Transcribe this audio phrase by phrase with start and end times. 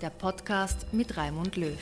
[0.00, 1.78] der Podcast mit Raimund Löw.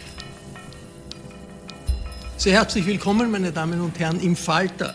[2.37, 4.95] Sehr herzlich willkommen, meine Damen und Herren, im Falter.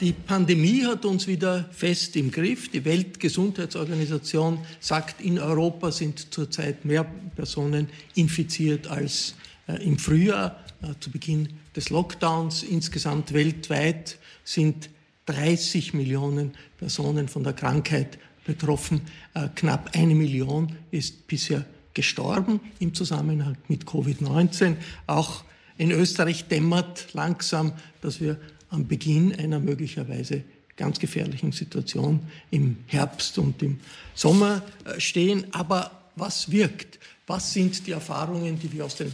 [0.00, 2.70] Die Pandemie hat uns wieder fest im Griff.
[2.70, 7.04] Die Weltgesundheitsorganisation sagt, in Europa sind zurzeit mehr
[7.34, 9.34] Personen infiziert als
[9.66, 12.62] äh, im Frühjahr, äh, zu Beginn des Lockdowns.
[12.62, 14.90] Insgesamt weltweit sind
[15.26, 19.02] 30 Millionen Personen von der Krankheit betroffen.
[19.34, 24.76] Äh, knapp eine Million ist bisher gestorben im Zusammenhang mit Covid-19.
[25.06, 25.44] Auch
[25.78, 28.38] in Österreich dämmert langsam, dass wir
[28.70, 30.44] am Beginn einer möglicherweise
[30.76, 32.20] ganz gefährlichen Situation
[32.50, 33.78] im Herbst und im
[34.14, 35.46] Sommer äh, stehen.
[35.52, 36.98] Aber was wirkt?
[37.26, 39.08] Was sind die Erfahrungen, die wir aus den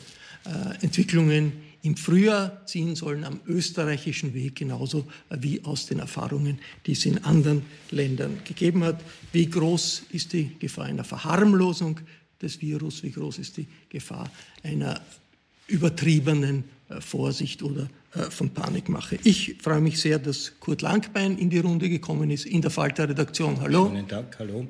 [0.45, 1.53] äh, Entwicklungen
[1.83, 7.23] im Frühjahr ziehen sollen am österreichischen Weg, genauso wie aus den Erfahrungen, die es in
[7.25, 9.01] anderen Ländern gegeben hat.
[9.33, 12.01] Wie groß ist die Gefahr einer Verharmlosung
[12.41, 13.03] des Virus?
[13.03, 14.31] Wie groß ist die Gefahr
[14.63, 15.01] einer
[15.67, 19.19] übertriebenen äh, Vorsicht oder äh, von Panikmache?
[19.25, 23.61] Ich freue mich sehr, dass Kurt Langbein in die Runde gekommen ist, in der Falter-Redaktion.
[23.61, 23.87] Hallo.
[23.87, 24.67] Schönen Dank, hallo.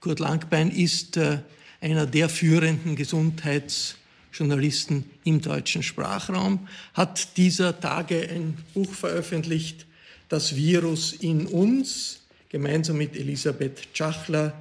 [0.00, 1.38] Kurt Langbein ist äh,
[1.80, 3.96] einer der führenden Gesundheits-
[4.36, 9.86] Journalisten im deutschen Sprachraum, hat dieser Tage ein Buch veröffentlicht,
[10.28, 14.60] Das Virus in uns, gemeinsam mit Elisabeth Tschachler,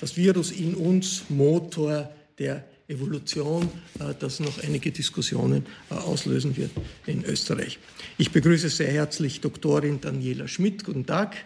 [0.00, 3.68] Das Virus in uns, Motor der Evolution,
[3.98, 6.70] äh, das noch einige Diskussionen äh, auslösen wird
[7.06, 7.78] in Österreich.
[8.18, 10.84] Ich begrüße sehr herzlich Doktorin Daniela Schmidt.
[10.84, 11.36] Guten Tag.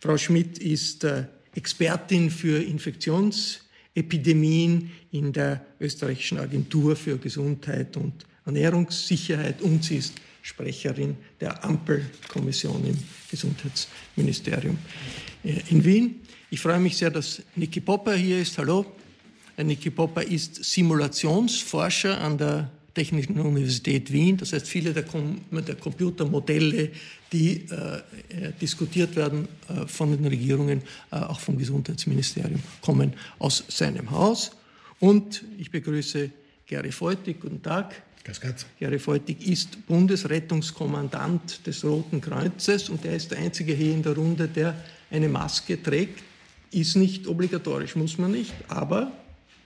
[0.00, 1.24] Frau Schmidt ist äh,
[1.54, 3.60] Expertin für Infektions-
[3.94, 12.84] Epidemien in der österreichischen Agentur für Gesundheit und Ernährungssicherheit und sie ist Sprecherin der Ampelkommission
[12.86, 12.98] im
[13.30, 14.78] Gesundheitsministerium
[15.44, 16.21] in Wien.
[16.52, 18.58] Ich freue mich sehr, dass Niki Popper hier ist.
[18.58, 18.84] Hallo.
[19.56, 24.36] Äh, Niki Popper ist Simulationsforscher an der Technischen Universität Wien.
[24.36, 26.90] Das heißt, viele der, Com der Computermodelle,
[27.32, 27.96] die äh,
[28.48, 34.50] äh, diskutiert werden äh, von den Regierungen, äh, auch vom Gesundheitsministerium, kommen aus seinem Haus.
[35.00, 36.28] Und ich begrüße
[36.66, 37.40] Gary Feutig.
[37.40, 37.94] Guten Tag.
[38.78, 44.14] Gary Feutig ist Bundesrettungskommandant des Roten Kreuzes und er ist der Einzige hier in der
[44.14, 44.76] Runde, der
[45.10, 46.22] eine Maske trägt.
[46.72, 49.12] Ist nicht obligatorisch, muss man nicht, aber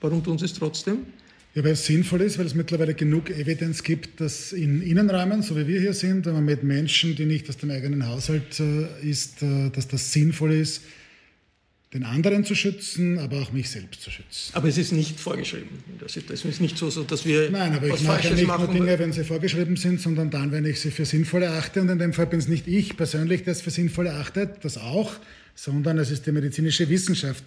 [0.00, 0.98] warum tun Sie es trotzdem?
[1.54, 5.56] Ja, weil es sinnvoll ist, weil es mittlerweile genug Evidenz gibt, dass in Innenräumen, so
[5.56, 9.42] wie wir hier sind, aber mit Menschen, die nicht aus dem eigenen Haushalt äh, ist,
[9.42, 10.82] äh, dass das sinnvoll ist,
[11.94, 14.50] den anderen zu schützen, aber auch mich selbst zu schützen.
[14.52, 15.68] Aber es ist nicht vorgeschrieben.
[15.98, 18.66] Das ist, das ist nicht so, dass wir Nein, aber ich mache nicht machen.
[18.66, 21.80] nur Dinge, wenn sie vorgeschrieben sind, sondern dann, wenn ich sie für sinnvoll erachte.
[21.80, 24.76] Und in dem Fall bin es nicht ich persönlich, der es für sinnvoll erachtet, das
[24.76, 25.14] auch,
[25.56, 27.42] sondern es ist die medizinische Wissenschaft,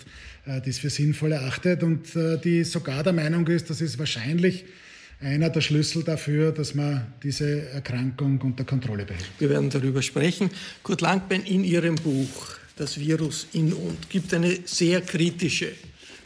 [0.45, 3.97] äh, die es für sinnvoll erachtet und äh, die sogar der Meinung ist, dass es
[3.97, 4.65] wahrscheinlich
[5.21, 9.29] einer der Schlüssel dafür, dass man diese Erkrankung unter Kontrolle behält.
[9.37, 10.49] Wir werden darüber sprechen.
[10.81, 15.73] Kurt Langbein in Ihrem Buch Das Virus in und gibt eine sehr kritische,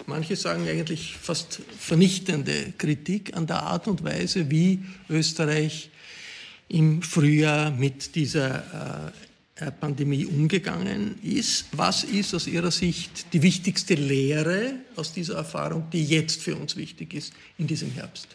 [0.05, 5.89] manche sagen eigentlich fast vernichtende Kritik an der Art und Weise, wie Österreich
[6.69, 11.65] im Frühjahr mit dieser äh, Pandemie umgegangen ist.
[11.73, 16.75] Was ist aus Ihrer Sicht die wichtigste Lehre aus dieser Erfahrung, die jetzt für uns
[16.75, 18.27] wichtig ist in diesem Herbst?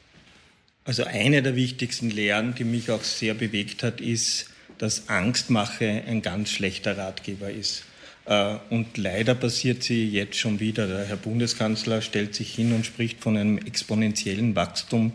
[0.85, 4.49] Also eine der wichtigsten Lehren, die mich auch sehr bewegt hat, ist,
[4.79, 7.83] dass Angstmache ein ganz schlechter Ratgeber ist.
[8.25, 10.87] Äh, und leider passiert sie jetzt schon wieder.
[10.87, 15.13] Der Herr Bundeskanzler stellt sich hin und spricht von einem exponentiellen Wachstum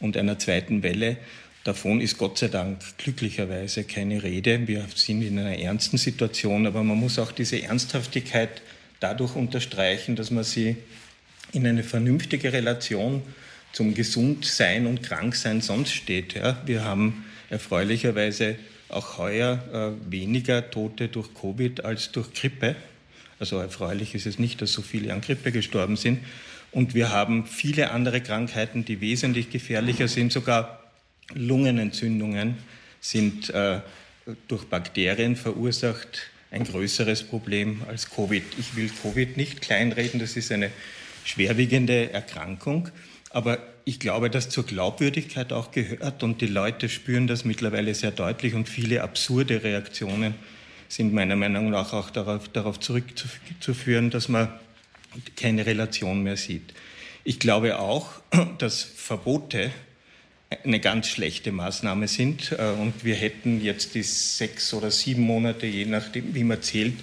[0.00, 1.18] und einer zweiten Welle.
[1.66, 4.68] Davon ist Gott sei Dank glücklicherweise keine Rede.
[4.68, 8.62] Wir sind in einer ernsten Situation, aber man muss auch diese Ernsthaftigkeit
[9.00, 10.76] dadurch unterstreichen, dass man sie
[11.50, 13.20] in eine vernünftige Relation
[13.72, 16.34] zum Gesundsein und Kranksein sonst steht.
[16.34, 16.56] Ja.
[16.66, 18.54] Wir haben erfreulicherweise
[18.88, 22.76] auch heuer äh, weniger Tote durch Covid als durch Grippe.
[23.40, 26.20] Also erfreulich ist es nicht, dass so viele an Grippe gestorben sind.
[26.70, 30.32] Und wir haben viele andere Krankheiten, die wesentlich gefährlicher sind.
[30.32, 30.85] Sogar
[31.34, 32.56] Lungenentzündungen
[33.00, 33.80] sind äh,
[34.48, 38.44] durch Bakterien verursacht ein größeres Problem als Covid.
[38.58, 40.70] Ich will Covid nicht kleinreden, das ist eine
[41.24, 42.88] schwerwiegende Erkrankung.
[43.30, 48.10] Aber ich glaube, dass zur Glaubwürdigkeit auch gehört und die Leute spüren das mittlerweile sehr
[48.10, 50.34] deutlich und viele absurde Reaktionen
[50.88, 54.48] sind meiner Meinung nach auch darauf, darauf zurückzuführen, dass man
[55.36, 56.74] keine Relation mehr sieht.
[57.24, 58.10] Ich glaube auch,
[58.58, 59.70] dass Verbote
[60.64, 65.66] eine ganz schlechte Maßnahme sind äh, und wir hätten jetzt die sechs oder sieben Monate,
[65.66, 66.94] je nachdem, wie man zählt,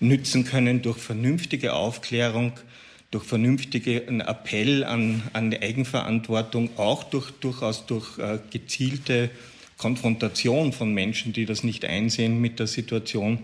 [0.00, 2.52] nützen können durch vernünftige Aufklärung,
[3.10, 9.30] durch vernünftigen Appell an, an Eigenverantwortung, auch durch, durchaus durch äh, gezielte
[9.76, 13.38] Konfrontation von Menschen, die das nicht einsehen mit der Situation,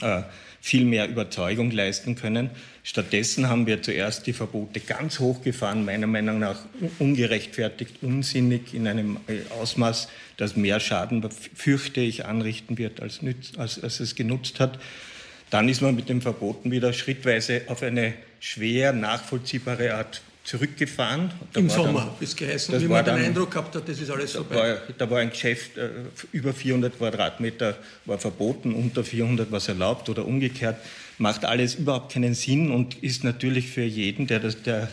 [0.00, 0.22] äh,
[0.60, 2.50] viel mehr Überzeugung leisten können.
[2.88, 6.60] Stattdessen haben wir zuerst die Verbote ganz hochgefahren, meiner Meinung nach
[7.00, 10.06] ungerechtfertigt, unsinnig in einem äh, Ausmaß,
[10.36, 13.18] das mehr Schaden, fürchte ich, anrichten wird, als,
[13.58, 14.78] als, als es genutzt hat.
[15.50, 21.32] Dann ist man mit den Verboten wieder schrittweise auf eine schwer nachvollziehbare Art zurückgefahren.
[21.52, 24.44] Da Im Sommer bis geheißen, wie man den Eindruck gehabt hat, das ist alles da
[24.44, 24.74] vorbei.
[24.74, 25.88] War, da war ein Geschäft, äh,
[26.30, 30.76] über 400 Quadratmeter war verboten, unter 400 war es erlaubt oder umgekehrt.
[31.18, 34.88] Macht alles überhaupt keinen Sinn und ist natürlich für jeden, der, das, der,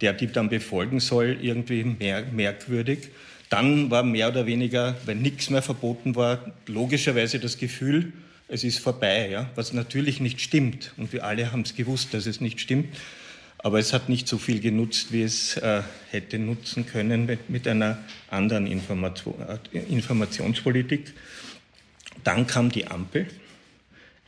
[0.00, 3.08] der die dann befolgen soll, irgendwie mehr, merkwürdig.
[3.50, 8.12] Dann war mehr oder weniger, wenn nichts mehr verboten war, logischerweise das Gefühl,
[8.48, 9.50] es ist vorbei, ja?
[9.54, 10.92] was natürlich nicht stimmt.
[10.96, 12.96] Und wir alle haben es gewusst, dass es nicht stimmt.
[13.58, 17.66] Aber es hat nicht so viel genutzt, wie es äh, hätte nutzen können mit, mit
[17.66, 17.98] einer
[18.30, 19.34] anderen Information,
[19.72, 21.12] äh, Informationspolitik.
[22.24, 23.26] Dann kam die Ampel.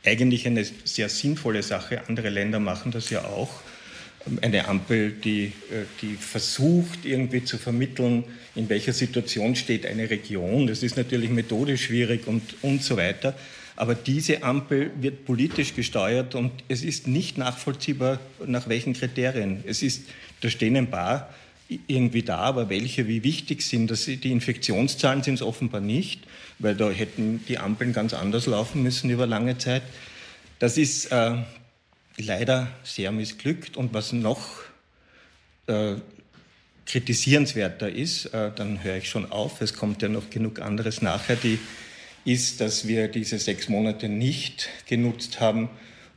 [0.03, 2.01] Eigentlich eine sehr sinnvolle Sache.
[2.07, 3.61] Andere Länder machen das ja auch.
[4.41, 8.23] Eine Ampel, die, äh, die versucht, irgendwie zu vermitteln,
[8.55, 10.67] in welcher Situation steht eine Region.
[10.67, 13.35] Das ist natürlich methodisch schwierig und, und so weiter.
[13.75, 19.63] Aber diese Ampel wird politisch gesteuert und es ist nicht nachvollziehbar, nach welchen Kriterien.
[19.65, 20.03] Es ist,
[20.41, 21.33] da stehen ein paar
[21.87, 23.89] irgendwie da, aber welche wie wichtig sind.
[23.89, 26.21] Das, die Infektionszahlen sind es offenbar nicht,
[26.59, 29.83] weil da hätten die Ampeln ganz anders laufen müssen über lange Zeit.
[30.59, 31.37] Das ist äh,
[32.17, 33.77] leider sehr missglückt.
[33.77, 34.59] Und was noch
[35.67, 35.95] äh,
[36.85, 41.35] kritisierenswerter ist, äh, dann höre ich schon auf, es kommt ja noch genug anderes nachher,
[41.35, 41.59] die
[42.25, 45.69] ist, dass wir diese sechs Monate nicht genutzt haben,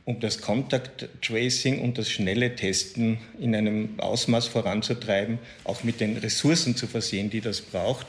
[0.05, 6.17] um das Contact Tracing und das schnelle Testen in einem Ausmaß voranzutreiben, auch mit den
[6.17, 8.05] Ressourcen zu versehen, die das braucht,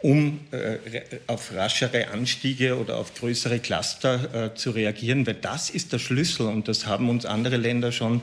[0.00, 0.78] um äh,
[1.26, 6.46] auf raschere Anstiege oder auf größere Cluster äh, zu reagieren, weil das ist der Schlüssel
[6.46, 8.22] und das haben uns andere Länder schon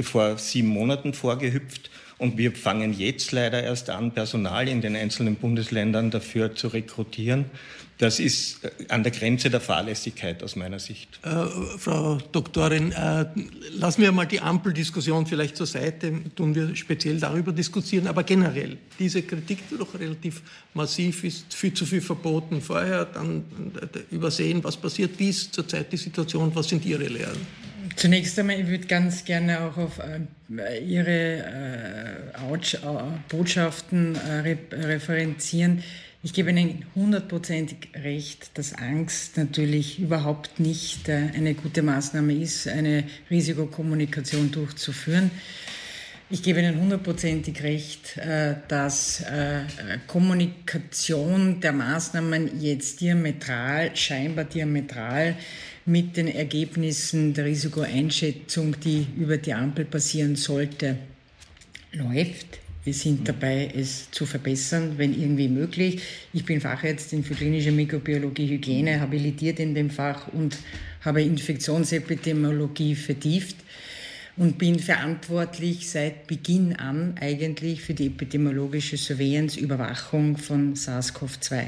[0.00, 1.90] vor sieben Monaten vorgehüpft.
[2.18, 7.46] Und wir fangen jetzt leider erst an, Personal in den einzelnen Bundesländern dafür zu rekrutieren.
[7.98, 11.18] Das ist äh, an der Grenze der Fahrlässigkeit aus meiner Sicht.
[11.24, 13.26] Äh, Frau Doktorin, äh,
[13.72, 18.78] lassen wir mal die Ampeldiskussion vielleicht zur Seite, tun wir speziell darüber diskutieren, aber generell,
[18.98, 20.42] diese Kritik, die doch relativ
[20.74, 23.44] massiv ist, viel zu viel verboten vorher, dann
[23.80, 27.38] äh, übersehen, was passiert, wie ist zurzeit die Situation, was sind Ihre Lehren?
[27.96, 32.58] Zunächst einmal, ich würde ganz gerne auch auf äh, Ihre äh,
[33.28, 35.82] Botschaften äh, referenzieren.
[36.20, 42.66] Ich gebe Ihnen hundertprozentig recht, dass Angst natürlich überhaupt nicht äh, eine gute Maßnahme ist,
[42.66, 45.30] eine Risikokommunikation durchzuführen.
[46.28, 49.60] Ich gebe Ihnen hundertprozentig recht, äh, dass äh,
[50.08, 55.36] Kommunikation der Maßnahmen jetzt diametral, scheinbar diametral
[55.86, 60.96] mit den Ergebnissen der Risikoeinschätzung, die über die Ampel passieren sollte,
[61.92, 62.58] läuft.
[62.88, 66.00] Wir sind dabei, es zu verbessern, wenn irgendwie möglich.
[66.32, 70.56] Ich bin Fachärztin für klinische Mikrobiologie, Hygiene, habilitiert in dem Fach und
[71.04, 73.56] habe Infektionsepidemiologie vertieft
[74.38, 81.64] und bin verantwortlich seit Beginn an eigentlich für die epidemiologische Surveillance, Überwachung von SARS-CoV-2.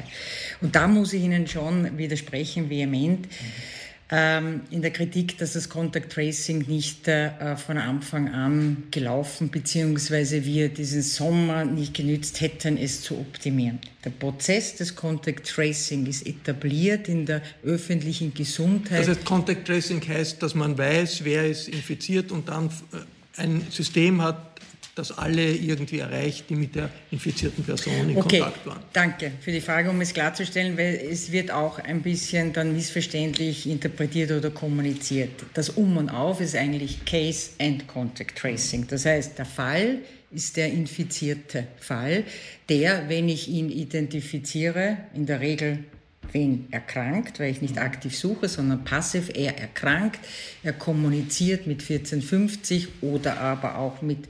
[0.62, 3.26] Und da muss ich Ihnen schon widersprechen, vehement.
[3.26, 3.79] Mhm
[4.12, 10.44] in der Kritik, dass das Contact Tracing nicht äh, von Anfang an gelaufen bzw.
[10.44, 13.78] wir diesen Sommer nicht genützt hätten, es zu optimieren.
[14.04, 19.02] Der Prozess des Contact Tracing ist etabliert in der öffentlichen Gesundheit.
[19.02, 23.64] Das heißt, Contact Tracing heißt, dass man weiß, wer ist infiziert und dann äh, ein
[23.70, 24.49] System hat,
[24.94, 28.80] das alle irgendwie erreicht, die mit der infizierten Person in okay, Kontakt waren.
[28.92, 33.68] Danke für die Frage, um es klarzustellen, weil es wird auch ein bisschen dann missverständlich
[33.68, 35.30] interpretiert oder kommuniziert.
[35.54, 38.86] Das Um und Auf ist eigentlich Case and Contact Tracing.
[38.88, 39.98] Das heißt, der Fall
[40.30, 42.24] ist der infizierte Fall,
[42.68, 45.84] der, wenn ich ihn identifiziere, in der Regel
[46.32, 50.20] wen erkrankt, weil ich nicht aktiv suche, sondern passiv, er erkrankt,
[50.62, 54.28] er kommuniziert mit 1450 oder aber auch mit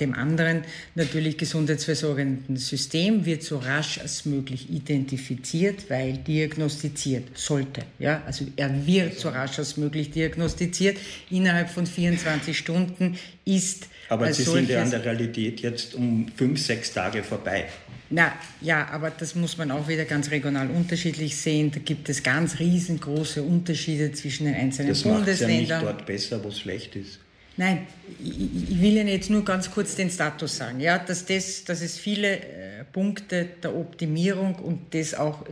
[0.00, 0.62] dem anderen
[0.94, 7.82] natürlich gesundheitsversorgenden System wird so rasch als möglich identifiziert, weil diagnostiziert sollte.
[7.98, 8.22] Ja?
[8.26, 10.98] Also er wird so rasch als möglich diagnostiziert.
[11.30, 16.60] Innerhalb von 24 Stunden ist aber Sie sind ja an der Realität jetzt um fünf,
[16.60, 17.66] sechs Tage vorbei.
[18.10, 21.72] Na ja, aber das muss man auch wieder ganz regional unterschiedlich sehen.
[21.72, 25.68] Da gibt es ganz riesengroße Unterschiede zwischen den einzelnen das Bundesländern.
[25.68, 27.18] Das macht ja nicht dort besser, wo es schlecht ist.
[27.56, 27.86] Nein,
[28.22, 31.98] ich will Ihnen jetzt nur ganz kurz den Status sagen, ja, dass, das, dass es
[31.98, 35.44] viele äh, Punkte der Optimierung und das auch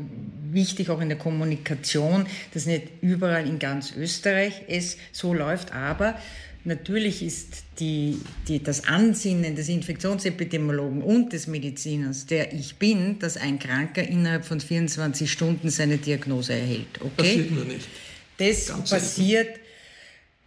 [0.50, 6.18] wichtig auch in der Kommunikation, dass nicht überall in ganz Österreich es so läuft, aber
[6.64, 8.18] natürlich ist die,
[8.49, 14.44] die, das Ansinnen des Infektionsepidemiologen und des Mediziners, der ich bin, dass ein Kranker innerhalb
[14.44, 17.00] von 24 Stunden seine Diagnose erhält.
[17.00, 17.11] Okay?
[17.16, 17.87] Passiert nur nicht.
[18.38, 19.62] Das ganz passiert.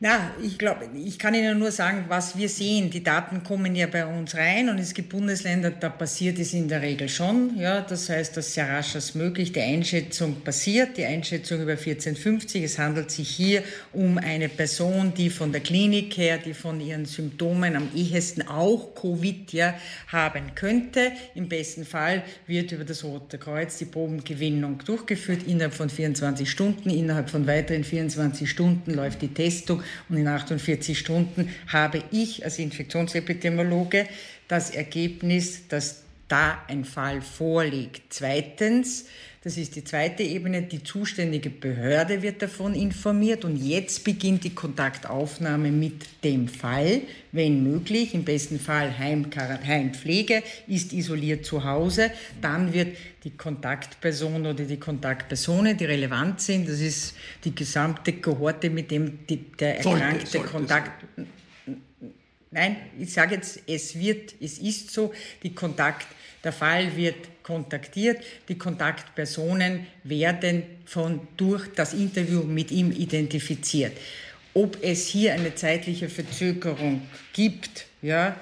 [0.01, 2.89] Na, ich glaube, ich kann Ihnen nur sagen, was wir sehen.
[2.89, 6.67] Die Daten kommen ja bei uns rein und es gibt Bundesländer, da passiert es in
[6.67, 7.57] der Regel schon.
[7.57, 12.61] Ja, das heißt, dass sehr rasch als möglich die Einschätzung passiert, die Einschätzung über 1450.
[12.61, 17.05] Es handelt sich hier um eine Person, die von der Klinik her, die von ihren
[17.05, 19.75] Symptomen am ehesten auch Covid ja,
[20.07, 21.13] haben könnte.
[21.35, 26.89] Im besten Fall wird über das Rote Kreuz die Probengewinnung durchgeführt innerhalb von 24 Stunden.
[26.89, 32.59] Innerhalb von weiteren 24 Stunden läuft die Testung und in 48 Stunden habe ich als
[32.59, 34.07] Infektionsepidemiologe
[34.47, 38.01] das Ergebnis, dass da ein Fall vorliegt.
[38.09, 39.05] Zweitens,
[39.45, 44.55] das ist die zweite Ebene, die zuständige Behörde wird davon informiert und jetzt beginnt die
[44.55, 52.09] Kontaktaufnahme mit dem Fall, wenn möglich, im besten Fall Heim, Heimpflege, ist isoliert zu Hause,
[52.41, 58.71] dann wird die Kontaktperson oder die Kontaktpersonen, die relevant sind, das ist die gesamte Kohorte,
[58.71, 61.05] mit dem die, der Erkrankte sollte, sollte Kontakt...
[62.49, 66.07] Nein, ich sage jetzt, es wird, es ist so, die Kontakt,
[66.43, 73.93] der Fall wird kontaktiert, die Kontaktpersonen werden von, durch das Interview mit ihm identifiziert.
[74.55, 78.35] Ob es hier eine zeitliche Verzögerung gibt, ja,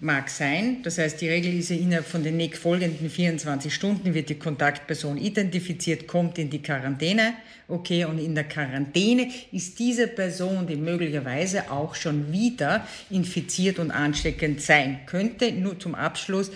[0.00, 0.82] mag sein.
[0.82, 5.18] Das heißt, die Regel ist ja innerhalb von den folgenden 24 Stunden wird die Kontaktperson
[5.18, 7.34] identifiziert, kommt in die Quarantäne.
[7.68, 13.90] Okay, und in der Quarantäne ist diese Person, die möglicherweise auch schon wieder infiziert und
[13.90, 16.50] ansteckend sein könnte, nur zum Abschluss,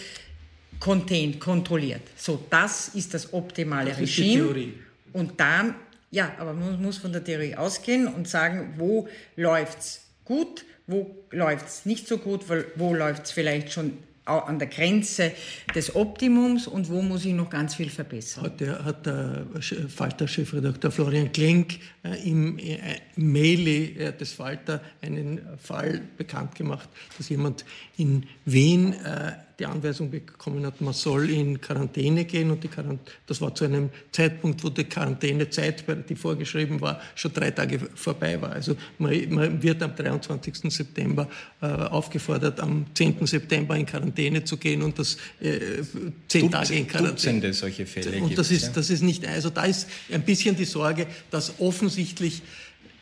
[0.81, 2.03] contained, kontrolliert.
[2.17, 4.29] So, das ist das optimale das Regime.
[4.29, 4.75] Ist die Theorie.
[5.13, 5.75] Und dann,
[6.11, 11.87] ja, aber man muss von der Theorie ausgehen und sagen, wo läuft's gut, wo läuft's
[11.87, 12.45] nicht so gut,
[12.77, 15.33] wo läuft's vielleicht schon an der Grenze
[15.75, 18.45] des Optimums und wo muss ich noch ganz viel verbessern?
[18.45, 19.47] Hat der, hat der
[19.89, 22.79] Falter-Chefredakteur Florian Klenk äh, im äh,
[23.17, 27.65] Mail äh, des Falter einen Fall bekannt gemacht, dass jemand
[27.97, 33.01] in Wien äh, die Anweisung bekommen hat, man soll in Quarantäne gehen und die Quarant
[33.27, 38.41] das war zu einem Zeitpunkt, wo die Quarantänezeit, die vorgeschrieben war, schon drei Tage vorbei
[38.41, 38.53] war.
[38.53, 40.73] Also man, man wird am 23.
[40.73, 41.29] September
[41.61, 43.27] äh, aufgefordert, am 10.
[43.27, 45.83] September in Quarantäne zu gehen und das äh,
[46.29, 47.15] zehn Dutz, Tage in Quarantäne.
[47.15, 50.67] Dutzende solche Fälle Und das ist, das ist nicht, also da ist ein bisschen die
[50.67, 51.98] Sorge, dass offensichtlich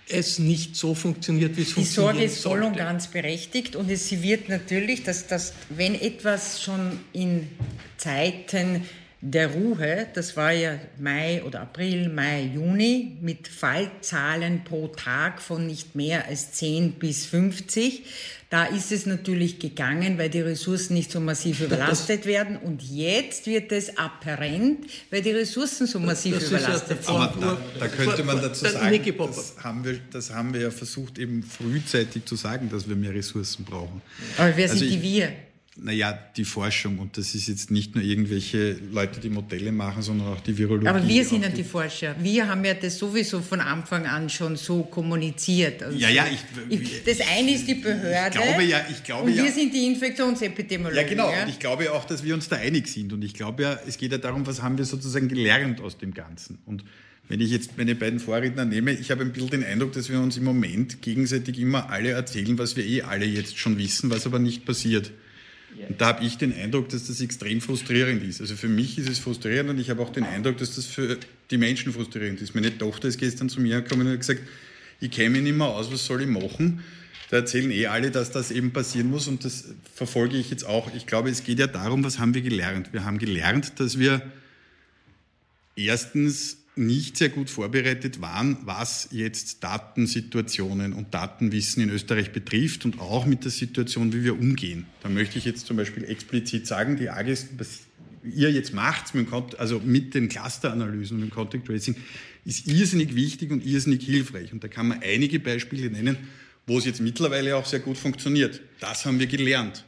[0.09, 2.15] es nicht so funktioniert, wie es Die funktioniert.
[2.15, 6.63] Sorge ist voll und ganz berechtigt und es, sie wird natürlich, dass, dass wenn etwas
[6.63, 7.49] schon in
[7.97, 8.83] Zeiten
[9.21, 15.67] der Ruhe, das war ja Mai oder April, Mai, Juni, mit Fallzahlen pro Tag von
[15.67, 18.05] nicht mehr als 10 bis 50.
[18.49, 22.57] Da ist es natürlich gegangen, weil die Ressourcen nicht so massiv überlastet werden.
[22.57, 27.13] Und jetzt wird es apparent, weil die Ressourcen so massiv Das überlastet sind.
[27.15, 31.19] Aber da, da könnte man dazu sagen, das haben, wir, das haben wir ja versucht,
[31.19, 34.01] eben frühzeitig zu sagen, dass wir mehr Ressourcen brauchen.
[34.39, 35.33] Aber wer sind Also die ich- wir?
[35.79, 40.29] Naja, die Forschung, und das ist jetzt nicht nur irgendwelche Leute, die Modelle machen, sondern
[40.29, 40.89] auch die Virologie.
[40.89, 42.17] Aber wir sind ja die Forscher.
[42.19, 45.83] Wir haben ja das sowieso von Anfang an schon so kommuniziert.
[45.83, 46.27] Also Ja, ja,
[46.71, 48.39] ich- ich, das eine ist die Behörde.
[48.39, 50.97] Ich glaube ja- ich glaube und wir ja- sind die Infektionsepidemiologen.
[50.97, 51.31] Ja, genau.
[51.31, 51.43] Ja?
[51.43, 53.13] Und ich glaube auch, dass wir uns da einig sind.
[53.13, 56.15] Und ich glaube ja, es geht ja darum, was haben wir sozusagen gelernt aus dem
[56.15, 56.59] Ganzen.
[56.65, 56.85] Und
[57.29, 60.21] wenn ich jetzt meine beiden Vorredner nehme, ich habe ein bisschen den Eindruck, dass wir
[60.21, 64.25] uns im Moment gegenseitig immer alle erzählen, was wir eh alle jetzt schon wissen, was
[64.27, 65.11] aber nicht passiert.
[65.89, 68.41] Und da habe ich den Eindruck, dass das extrem frustrierend ist.
[68.41, 71.19] Also für mich ist es frustrierend und ich habe auch den Eindruck, dass das für
[71.51, 72.55] die Menschen frustrierend ist.
[72.55, 74.41] Meine Tochter ist gestern zu mir gekommen und hat gesagt,
[75.01, 76.83] ich mich nicht mehr aus, was soll ich machen?
[77.31, 79.65] Da erzählen eh alle, dass das eben passieren muss und das
[79.95, 80.95] verfolge ich jetzt auch.
[80.95, 82.93] Ich glaube, es geht ja darum, was haben wir gelernt?
[82.93, 84.23] Wir haben gelernt, dass wir
[85.75, 93.01] erstens nicht sehr gut vorbereitet waren, was jetzt Datensituationen und Datenwissen in Österreich betrifft und
[93.01, 94.87] auch mit der Situation, wie wir umgehen.
[95.03, 97.81] Da möchte ich jetzt zum Beispiel explizit sagen, die AGES, was
[98.25, 99.15] ihr jetzt macht,
[99.59, 101.97] also mit den Clusteranalysen und dem Contact Tracing,
[102.45, 104.53] ist irrsinnig wichtig und irrsinnig hilfreich.
[104.53, 106.19] Und da kann man einige Beispiele nennen,
[106.67, 108.61] wo es jetzt mittlerweile auch sehr gut funktioniert.
[108.81, 109.85] Das haben wir gelernt.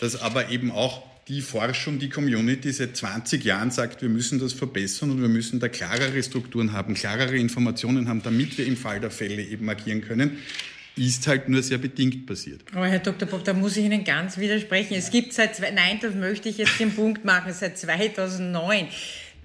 [0.00, 4.52] Dass aber eben auch die Forschung, die Community seit 20 Jahren sagt, wir müssen das
[4.52, 9.00] verbessern und wir müssen da klarere Strukturen haben, klarere Informationen haben, damit wir im Fall
[9.00, 10.38] der Fälle eben agieren können,
[10.94, 12.62] ist halt nur sehr bedingt passiert.
[12.72, 13.28] Aber Herr Dr.
[13.28, 14.94] Bob, da muss ich Ihnen ganz widersprechen.
[14.94, 18.86] Es gibt seit, nein, das möchte ich jetzt den Punkt machen, seit 2009.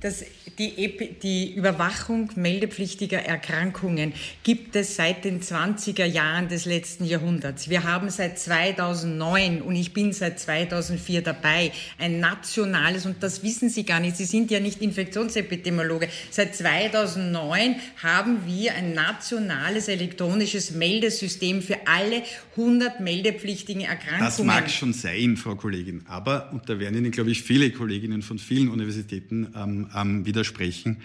[0.01, 0.25] Das,
[0.57, 7.69] die, Epi- die Überwachung meldepflichtiger Erkrankungen gibt es seit den 20er Jahren des letzten Jahrhunderts.
[7.69, 13.69] Wir haben seit 2009 und ich bin seit 2004 dabei ein nationales, und das wissen
[13.69, 20.71] Sie gar nicht, Sie sind ja nicht Infektionsepidemiologe, seit 2009 haben wir ein nationales elektronisches
[20.71, 22.23] Meldesystem für alle
[22.57, 24.25] 100 meldepflichtigen Erkrankungen.
[24.25, 28.23] Das mag schon sein, Frau Kollegin, aber, und da werden Ihnen, glaube ich, viele Kolleginnen
[28.23, 30.97] von vielen Universitäten ähm, ähm, widersprechen,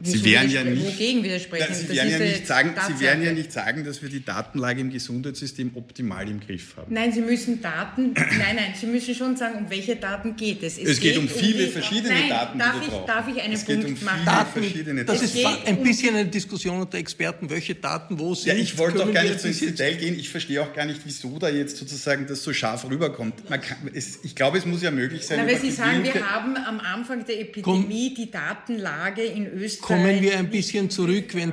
[0.00, 1.66] Wieso Sie werden ja nicht, Wogegen widersprechen?
[1.70, 3.00] Nein, Sie, werden ja nicht sagen, Sie Tatsache.
[3.00, 6.94] werden ja nicht sagen, dass wir die Datenlage im Gesundheitssystem optimal im Griff haben.
[6.94, 10.78] Nein, Sie müssen Daten, nein, nein, Sie müssen schon sagen, um welche Daten geht es.
[10.78, 13.06] Es geht um viele die- verschiedene nein, Daten, die darf wir ich, brauchen.
[13.08, 14.24] Darf ich einen Es geht Punkt um viele machen?
[14.24, 15.24] Daten, verschiedene Das Daten.
[15.26, 18.46] ist geht ein um- bisschen eine Diskussion unter Experten, welche Daten wo sind.
[18.46, 20.16] Ja, ich wollte auch gar nicht so ins Detail gehen.
[20.16, 23.50] Ich verstehe auch gar nicht, wieso da jetzt sozusagen das so scharf rüberkommt.
[23.50, 25.40] Man kann, es, ich glaube, es muss ja möglich sein.
[25.44, 29.80] Na, weil Sie sagen, wir haben am Anfang der Epidemie die Datenlage in Österreich.
[29.82, 31.52] Kommen wir ein bisschen zurück, wenn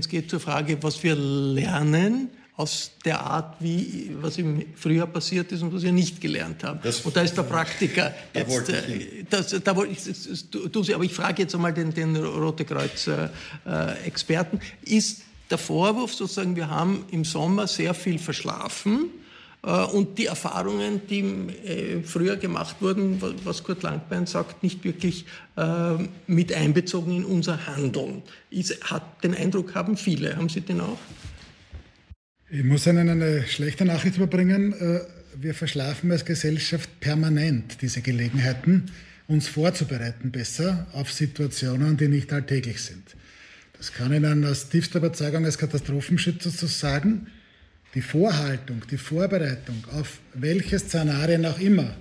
[0.00, 5.52] es geht zur Frage, was wir lernen aus der Art, wie, was im Frühjahr passiert
[5.52, 6.80] ist und was wir nicht gelernt haben.
[6.82, 9.98] Das- und da ist der Praktiker Da jetzt, wollte ich äh, das, da wollte ich,
[10.04, 16.14] das- das- sie, aber ich frage jetzt einmal den, den Rote Kreuz-Experten, ist der Vorwurf
[16.14, 19.27] sozusagen, wir haben im Sommer sehr viel verschlafen, äh,
[19.62, 25.24] und die Erfahrungen, die äh, früher gemacht wurden, wa- was Kurt Langbein sagt, nicht wirklich
[25.56, 25.94] äh,
[26.26, 28.22] mit einbezogen in unser Handeln.
[28.50, 30.36] Ist, hat den Eindruck, haben viele.
[30.36, 30.98] Haben Sie den auch?
[32.50, 34.72] Ich muss Ihnen eine schlechte Nachricht überbringen.
[34.72, 35.00] Äh,
[35.40, 38.90] Wir verschlafen als Gesellschaft permanent diese Gelegenheiten,
[39.28, 43.14] uns vorzubereiten besser auf Situationen, die nicht alltäglich sind.
[43.76, 47.26] Das kann ich Ihnen aus tiefster Überzeugung als Katastrophenschützer so sagen.
[47.94, 51.96] Die Vorhaltung, die Vorbereitung auf welche Szenarien auch immer,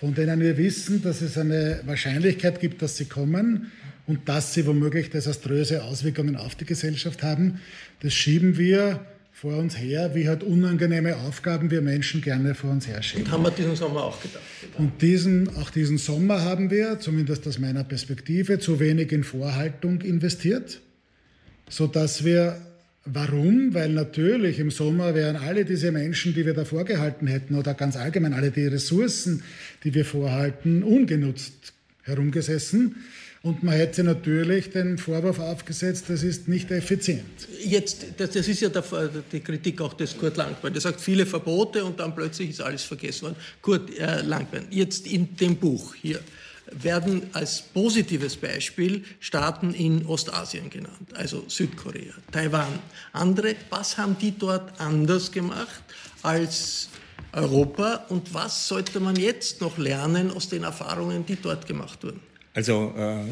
[0.00, 3.70] von denen wir wissen, dass es eine Wahrscheinlichkeit gibt, dass sie kommen
[4.06, 7.60] und dass sie womöglich desaströse Auswirkungen auf die Gesellschaft haben,
[8.00, 9.00] das schieben wir
[9.36, 13.30] vor uns her, wie halt unangenehme Aufgaben wir Menschen gerne vor uns herschieben.
[13.30, 14.42] Haben wir diesen Sommer auch gedacht.
[14.78, 20.00] Und diesen, auch diesen Sommer haben wir, zumindest aus meiner Perspektive, zu wenig in Vorhaltung
[20.00, 20.80] investiert,
[21.68, 22.58] sodass wir,
[23.06, 23.74] warum?
[23.74, 27.96] Weil natürlich im Sommer wären alle diese Menschen, die wir da vorgehalten hätten, oder ganz
[27.96, 29.42] allgemein alle die Ressourcen,
[29.84, 32.96] die wir vorhalten, ungenutzt herumgesessen.
[33.42, 37.22] Und man hätte natürlich den Vorwurf aufgesetzt, das ist nicht effizient.
[37.64, 38.82] Jetzt, das, das ist ja der,
[39.30, 40.72] die Kritik auch des Kurt Langbein.
[40.72, 43.36] Der sagt viele Verbote und dann plötzlich ist alles vergessen worden.
[43.62, 46.18] Kurt äh, Langbein, jetzt in dem Buch hier.
[46.70, 52.78] Werden als positives Beispiel Staaten in Ostasien genannt, also Südkorea, Taiwan.
[53.12, 55.82] Andere, was haben die dort anders gemacht
[56.22, 56.88] als
[57.32, 62.20] Europa und was sollte man jetzt noch lernen aus den Erfahrungen, die dort gemacht wurden?
[62.54, 63.24] Also äh,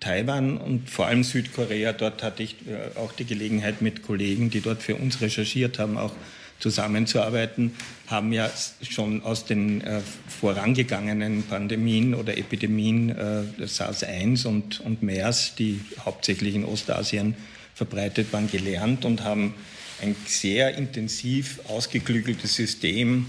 [0.00, 4.60] Taiwan und vor allem Südkorea, dort hatte ich äh, auch die Gelegenheit mit Kollegen, die
[4.60, 6.12] dort für uns recherchiert haben, auch
[6.58, 7.72] zusammenzuarbeiten,
[8.06, 8.50] haben ja
[8.82, 16.54] schon aus den äh, vorangegangenen Pandemien oder Epidemien äh, SARS-1 und, und MERS, die hauptsächlich
[16.54, 17.34] in Ostasien
[17.74, 19.54] verbreitet waren, gelernt und haben
[20.00, 23.26] ein sehr intensiv ausgeklügeltes System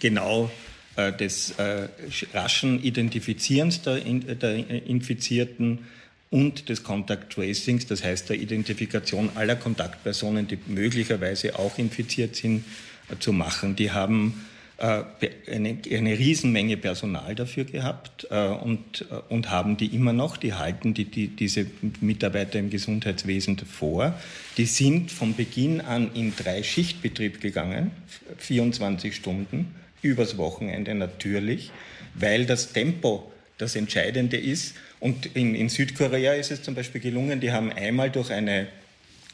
[0.00, 0.50] genau
[0.96, 1.88] äh, des äh,
[2.34, 5.86] raschen Identifizierens der, der Infizierten
[6.30, 12.64] und des Contact Tracings, das heißt der Identifikation aller Kontaktpersonen, die möglicherweise auch infiziert sind,
[13.10, 13.76] äh, zu machen.
[13.76, 14.44] Die haben
[14.76, 15.04] äh,
[15.50, 20.36] eine, eine Riesenmenge Personal dafür gehabt äh, und, und haben die immer noch.
[20.36, 21.66] Die halten die, die, diese
[22.00, 24.14] Mitarbeiter im Gesundheitswesen vor.
[24.58, 27.90] Die sind von Beginn an in drei Schichtbetrieb gegangen,
[28.36, 31.72] 24 Stunden, übers Wochenende natürlich,
[32.14, 34.74] weil das Tempo das Entscheidende ist.
[35.00, 38.66] Und in, in Südkorea ist es zum Beispiel gelungen, die haben einmal durch eine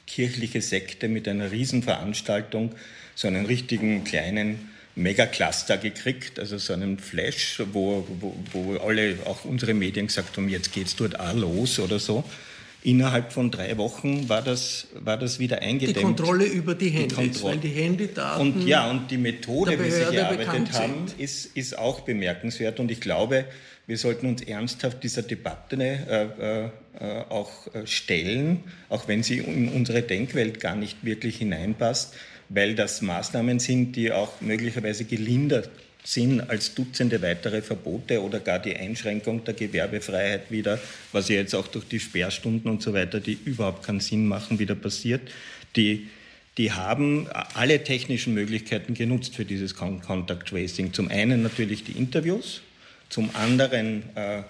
[0.07, 2.75] kirchliche Sekte mit einer Riesenveranstaltung
[3.15, 9.45] so einen richtigen kleinen Megacluster gekriegt, also so einen Flash, wo, wo, wo alle, auch
[9.45, 12.25] unsere Medien gesagt haben, jetzt geht es dort auch los oder so.
[12.83, 15.97] Innerhalb von drei Wochen war das, war das wieder eingedämmt.
[15.97, 19.91] Die Kontrolle über die Handys, die weil die Handydaten Und ja, und die Methode, wie
[19.91, 22.79] sie gearbeitet haben, ist, ist auch bemerkenswert.
[22.81, 23.47] Und ich glaube,
[23.87, 26.65] wir sollten uns ernsthaft dieser Debatte äh,
[27.05, 32.15] äh, auch äh, stellen, auch wenn sie in unsere Denkwelt gar nicht wirklich hineinpasst,
[32.49, 35.71] weil das Maßnahmen sind, die auch möglicherweise gelindert
[36.05, 40.79] sind als Dutzende weitere Verbote oder gar die Einschränkung der Gewerbefreiheit wieder,
[41.13, 44.59] was ja jetzt auch durch die Sperrstunden und so weiter, die überhaupt keinen Sinn machen,
[44.59, 45.23] wieder passiert.
[45.77, 46.09] Die,
[46.59, 50.93] die haben alle technischen Möglichkeiten genutzt für dieses Contact Tracing.
[50.93, 52.61] Zum einen natürlich die Interviews,
[53.15, 54.43] zum anderen äh,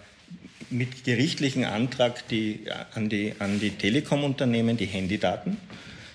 [0.70, 5.59] mit gerichtlichen Antrag die, an die, an die Telekom-Unternehmen die Handydaten.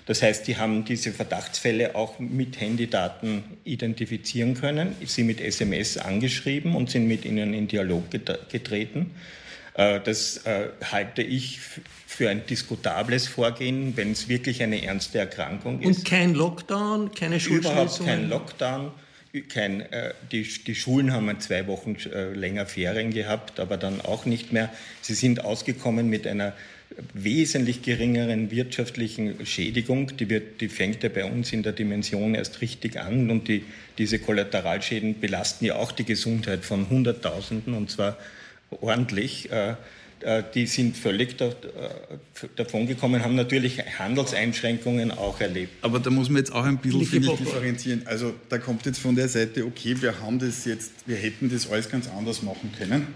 [0.06, 6.74] Das heißt, die haben diese Verdachtsfälle auch mit Handydaten identifizieren können, sie mit SMS angeschrieben
[6.74, 9.12] und sind mit ihnen in Dialog getreten.
[9.74, 11.60] Äh, das äh, halte ich
[12.04, 15.98] für ein diskutables Vorgehen, wenn es wirklich eine ernste Erkrankung ist.
[15.98, 17.84] Und kein Lockdown, keine Schulschließungen?
[17.84, 18.90] Überhaupt kein Lockdown
[19.48, 24.26] kein, äh, die, die Schulen haben zwei Wochen äh, länger Ferien gehabt, aber dann auch
[24.26, 24.70] nicht mehr.
[25.02, 26.54] Sie sind ausgekommen mit einer
[27.14, 30.16] wesentlich geringeren wirtschaftlichen Schädigung.
[30.16, 33.64] Die, wird, die fängt ja bei uns in der Dimension erst richtig an und die,
[33.98, 38.18] diese Kollateralschäden belasten ja auch die Gesundheit von Hunderttausenden und zwar
[38.70, 39.50] ordentlich.
[39.52, 39.74] Äh,
[40.54, 41.50] die sind völlig äh,
[42.56, 45.72] davon gekommen, haben natürlich Handelseinschränkungen auch erlebt.
[45.82, 48.02] Aber da muss man jetzt auch ein bisschen, finde ich, differenzieren.
[48.06, 51.70] Also da kommt jetzt von der Seite, okay, wir haben das jetzt, wir hätten das
[51.70, 53.08] alles ganz anders machen können.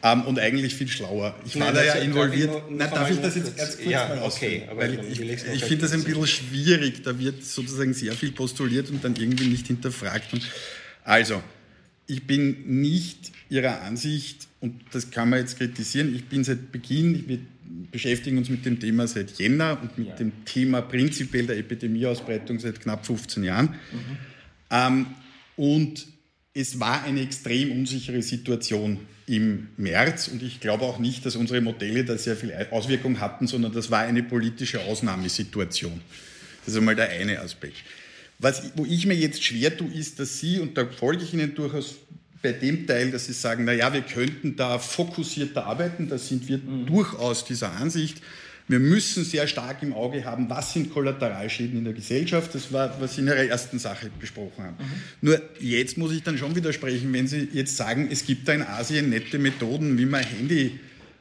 [0.00, 1.34] Um, ähm, und eigentlich viel schlauer.
[1.44, 2.52] Ich war Nein, da ja involviert.
[2.52, 5.64] Nur, nur darf ich das jetzt ganz kurz ja, mal okay, Weil ich, ich, ich
[5.64, 7.02] finde das ein bisschen schwierig.
[7.02, 10.28] Da wird sozusagen sehr viel postuliert und dann irgendwie nicht hinterfragt.
[11.02, 11.42] Also,
[12.06, 17.28] ich bin nicht Ihrer Ansicht, und das kann man jetzt kritisieren, ich bin seit Beginn,
[17.28, 17.38] wir
[17.90, 20.14] beschäftigen uns mit dem Thema seit Jänner und mit ja.
[20.16, 23.66] dem Thema prinzipiell der Epidemieausbreitung seit knapp 15 Jahren.
[23.66, 24.16] Mhm.
[24.70, 25.06] Ähm,
[25.56, 26.06] und
[26.54, 31.60] es war eine extrem unsichere Situation im März und ich glaube auch nicht, dass unsere
[31.60, 36.00] Modelle da sehr viel Auswirkung hatten, sondern das war eine politische Ausnahmesituation.
[36.64, 37.76] Das ist einmal der eine Aspekt.
[38.38, 41.54] Was, wo ich mir jetzt schwer tue, ist, dass Sie, und da folge ich Ihnen
[41.54, 41.96] durchaus
[42.42, 46.58] bei dem Teil, dass Sie sagen, naja, wir könnten da fokussierter arbeiten, da sind wir
[46.58, 46.86] mhm.
[46.86, 48.22] durchaus dieser Ansicht.
[48.68, 52.54] Wir müssen sehr stark im Auge haben, was sind Kollateralschäden in der Gesellschaft.
[52.54, 54.76] Das war, was Sie in Ihrer ersten Sache besprochen haben.
[54.78, 55.02] Mhm.
[55.22, 58.62] Nur jetzt muss ich dann schon widersprechen, wenn Sie jetzt sagen, es gibt da in
[58.62, 60.22] Asien nette Methoden, wie man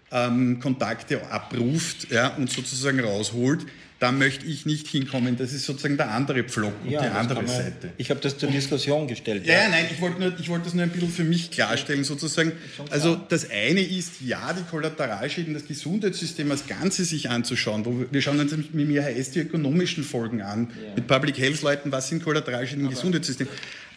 [0.10, 3.65] Handykontakte ähm, abruft ja, und sozusagen rausholt
[4.00, 5.38] da möchte ich nicht hinkommen.
[5.38, 7.90] Das ist sozusagen der andere Pflock und ja, die andere man, Seite.
[7.98, 9.46] Ich habe das zur Diskussion gestellt.
[9.46, 9.70] Ja, ja.
[9.70, 12.52] nein, ich wollte, nur, ich wollte das nur ein bisschen für mich klarstellen, sozusagen.
[12.92, 17.86] Also das eine ist, ja, die Kollateralschäden, das Gesundheitssystem als Ganzes sich anzuschauen.
[17.86, 21.92] Wo wir schauen uns mit mir HS die ökonomischen Folgen an, mit Public Health Leuten,
[21.92, 23.48] was sind Kollateralschäden im Gesundheitssystem.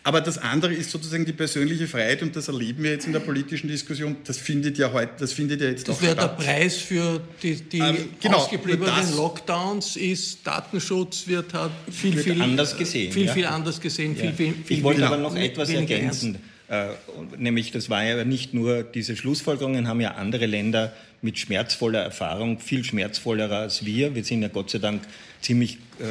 [0.02, 3.20] Aber das andere ist sozusagen die persönliche Freiheit und das erleben wir jetzt in der
[3.20, 4.16] politischen Diskussion.
[4.24, 7.78] Das findet ja heute, das findet ja jetzt Das wäre der Preis für die, die
[7.78, 13.12] ähm, genau, ausgebliebenen Lockdowns ist Datenschutz wird halt viel wird viel anders gesehen.
[13.12, 13.32] Viel ja.
[13.34, 14.16] viel anders gesehen.
[14.16, 14.32] Ja.
[14.32, 16.38] Viel, viel, ich wollte aber noch etwas ergänzen.
[16.70, 16.90] Äh,
[17.36, 22.58] nämlich, das war ja nicht nur diese Schlussfolgerungen, haben ja andere Länder mit schmerzvoller Erfahrung,
[22.58, 24.14] viel schmerzvollerer als wir.
[24.14, 25.02] Wir sind ja Gott sei Dank
[25.40, 26.04] ziemlich äh,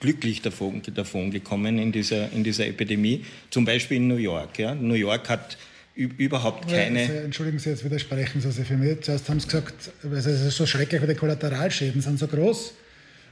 [0.00, 3.24] glücklich davon, davon gekommen in dieser, in dieser Epidemie.
[3.50, 4.58] Zum Beispiel in New York.
[4.58, 4.74] Ja.
[4.74, 5.56] New York hat
[5.94, 7.00] überhaupt keine.
[7.00, 9.00] Also, entschuldigen Sie, jetzt widersprechen Sie für mich.
[9.00, 12.74] Zuerst haben Sie gesagt, es ist so schrecklich, weil die Kollateralschäden sind so groß.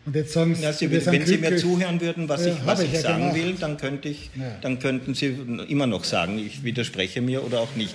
[0.06, 2.92] Und jetzt sagen ja, Sie, wenn Sie mir zuhören würden, was ja, ich, was ich,
[2.92, 3.36] ich sagen gemacht.
[3.36, 4.56] will, dann, könnte ich, ja.
[4.60, 5.36] dann könnten Sie
[5.68, 7.94] immer noch sagen, ich widerspreche mir oder auch nicht.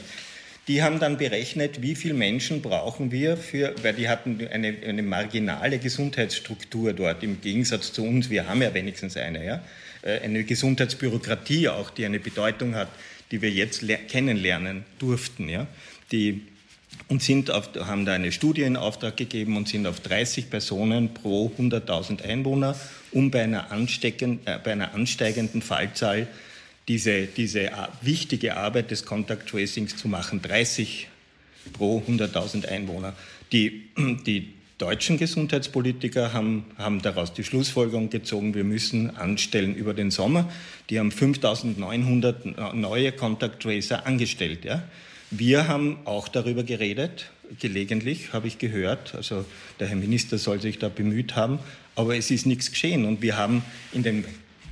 [0.70, 5.02] Die haben dann berechnet, wie viele Menschen brauchen wir für, weil die hatten eine, eine
[5.02, 8.30] marginale Gesundheitsstruktur dort im Gegensatz zu uns.
[8.30, 9.64] Wir haben ja wenigstens eine, ja,
[10.04, 12.88] äh, eine Gesundheitsbürokratie auch, die eine Bedeutung hat,
[13.32, 15.66] die wir jetzt kennenlernen durften, ja,
[16.12, 16.44] die
[17.08, 21.16] und sind auf, haben da eine Studie in Auftrag gegeben und sind auf 30 Personen
[21.16, 22.76] pro 100.000 Einwohner,
[23.12, 26.28] um bei einer, äh, bei einer ansteigenden Fallzahl
[26.90, 27.72] diese, diese
[28.02, 30.42] wichtige Arbeit des Contact Tracings zu machen.
[30.42, 31.08] 30
[31.72, 33.14] pro 100.000 Einwohner.
[33.54, 33.84] Die,
[34.26, 40.50] die deutschen Gesundheitspolitiker haben, haben daraus die Schlussfolgerung gezogen, wir müssen anstellen über den Sommer.
[40.90, 44.66] Die haben 5.900 neue Contact Tracer angestellt.
[44.66, 44.84] Ja?
[45.32, 49.46] Wir haben auch darüber geredet, gelegentlich habe ich gehört, also
[49.80, 51.60] der Herr Minister soll sich da bemüht haben,
[51.96, 54.24] aber es ist nichts geschehen und wir haben in den,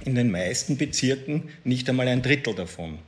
[0.07, 2.99] in den meisten Bezirken nicht einmal ein Drittel davon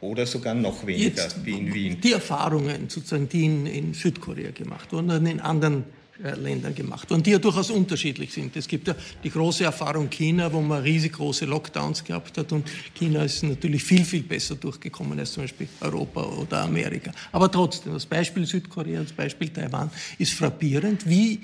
[0.00, 2.00] oder sogar noch weniger Jetzt, wie in Wien.
[2.00, 5.84] Die Erfahrungen, sozusagen, die in, in Südkorea gemacht wurden und in anderen
[6.22, 8.56] äh, Ländern gemacht und die ja durchaus unterschiedlich sind.
[8.56, 12.68] Es gibt ja die große Erfahrung China, wo man riesig große Lockdowns gehabt hat und
[12.94, 17.10] China ist natürlich viel, viel besser durchgekommen als zum Beispiel Europa oder Amerika.
[17.32, 21.08] Aber trotzdem, das Beispiel Südkorea, das Beispiel Taiwan ist frappierend.
[21.08, 21.40] Wie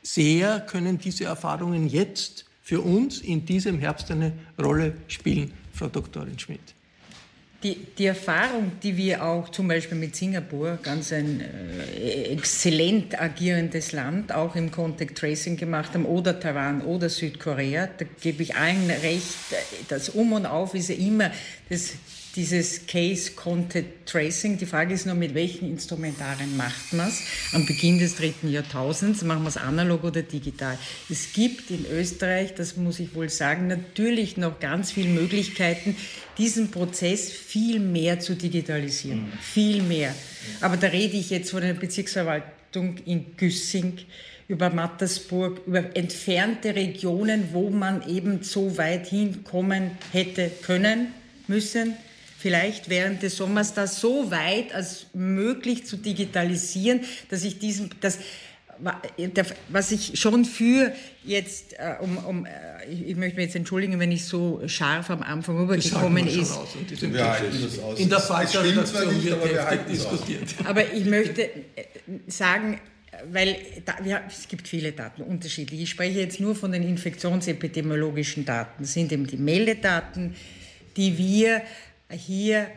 [0.00, 6.38] sehr können diese Erfahrungen jetzt für uns in diesem Herbst eine Rolle spielen, Frau Doktorin
[6.38, 6.74] Schmidt?
[7.64, 13.92] die, die Erfahrung, die wir auch zum Beispiel mit Singapur, ganz ein äh, exzellent agierendes
[13.92, 18.90] Land, auch im Contact Tracing gemacht haben, oder Taiwan oder Südkorea, da gebe ich allen
[18.90, 19.34] recht,
[19.88, 21.30] das Um und Auf ist ja immer
[21.70, 21.94] das
[22.34, 24.58] dieses Case Content Tracing.
[24.58, 27.22] Die Frage ist nur, mit welchen Instrumentarien macht man es?
[27.52, 30.76] Am Beginn des dritten Jahrtausends machen wir es analog oder digital.
[31.08, 35.96] Es gibt in Österreich, das muss ich wohl sagen, natürlich noch ganz viele Möglichkeiten,
[36.38, 39.22] diesen Prozess viel mehr zu digitalisieren.
[39.22, 39.38] Mhm.
[39.40, 40.14] Viel mehr.
[40.60, 43.98] Aber da rede ich jetzt von der Bezirksverwaltung in Güssing
[44.48, 51.14] über Mattersburg, über entfernte Regionen, wo man eben so weit hinkommen hätte können,
[51.46, 51.94] müssen
[52.44, 58.18] vielleicht während des Sommers da so weit als möglich zu digitalisieren, dass ich diesen, das,
[59.70, 60.92] was ich schon für
[61.24, 62.50] jetzt, äh, um, um, äh,
[62.86, 66.54] ich möchte mich jetzt entschuldigen, wenn ich so scharf am Anfang rübergekommen ist.
[67.14, 67.36] Ja,
[67.96, 70.54] in der Falschredaktion wird heftig diskutiert.
[70.64, 71.50] Aber ich möchte äh,
[72.26, 72.78] sagen,
[73.32, 75.80] weil da, ja, es gibt viele Daten, unterschiedlich.
[75.80, 78.82] Ich spreche jetzt nur von den infektionsepidemiologischen Daten.
[78.82, 80.34] Das sind eben die Meldedaten,
[80.98, 81.62] die wir
[82.14, 82.70] hier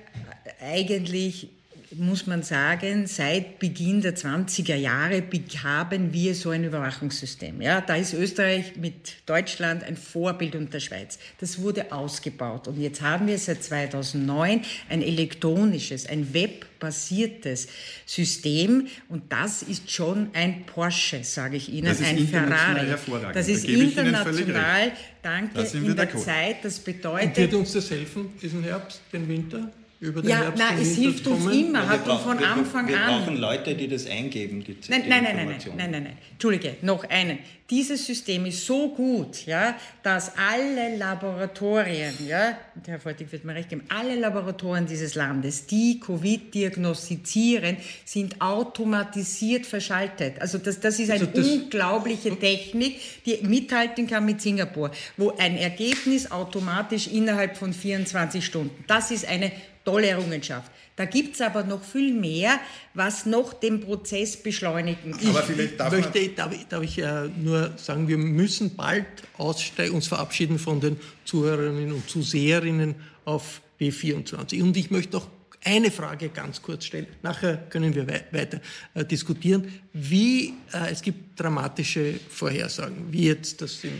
[0.59, 1.49] eigentlich
[1.95, 5.23] muss man sagen, seit Beginn der 20er Jahre
[5.63, 7.61] haben wir so ein Überwachungssystem.
[7.61, 11.17] Ja, da ist Österreich mit Deutschland ein Vorbild und der Schweiz.
[11.39, 17.67] Das wurde ausgebaut und jetzt haben wir seit 2009 ein elektronisches, ein webbasiertes
[18.05, 22.87] System und das ist schon ein Porsche, sage ich Ihnen, das ein Ferrari.
[23.33, 24.91] Das ist da international.
[25.21, 26.57] Danke in der Zeit.
[26.63, 27.27] Das bedeutet.
[27.29, 29.71] Und wird uns das helfen diesen Herbst, den Winter?
[29.99, 32.87] Über den ja, Herbst nein, es hilft uns immer, ja, hat uns von wir, Anfang
[32.87, 33.07] wir, an.
[33.07, 36.03] Wir brauchen Leute, die das eingeben, die, nein, die nein, nein, nein, nein, nein, nein,
[36.03, 37.39] nein, Entschuldige, noch einen.
[37.69, 43.69] Dieses System ist so gut, ja, dass alle Laboratorien, ja, Herr Voltig wird mir recht
[43.69, 50.39] geben, alle Laboratorien dieses Landes, die Covid diagnostizieren, sind automatisiert verschaltet.
[50.39, 55.57] Also das, das ist eine also unglaubliche Technik, die mithalten kann mit Singapur, wo ein
[55.57, 59.51] Ergebnis automatisch innerhalb von 24 Stunden, das ist eine
[59.87, 60.69] tolle Errungenschaft.
[60.97, 62.59] Da gibt es aber noch viel mehr,
[62.93, 65.29] was noch den Prozess beschleunigen kann.
[65.29, 69.05] Aber vielleicht darf, möchte, darf ich, darf ich äh, nur sagen, wir müssen bald
[69.37, 74.61] aussteigen, uns verabschieden von den Zuhörerinnen und Zuseherinnen auf B24.
[74.61, 75.27] Und ich möchte auch
[75.63, 77.07] eine Frage ganz kurz stellen.
[77.23, 78.59] Nachher können wir we weiter
[78.93, 79.71] äh, diskutieren.
[79.93, 83.91] Wie, äh, es gibt dramatische Vorhersagen, wie jetzt das im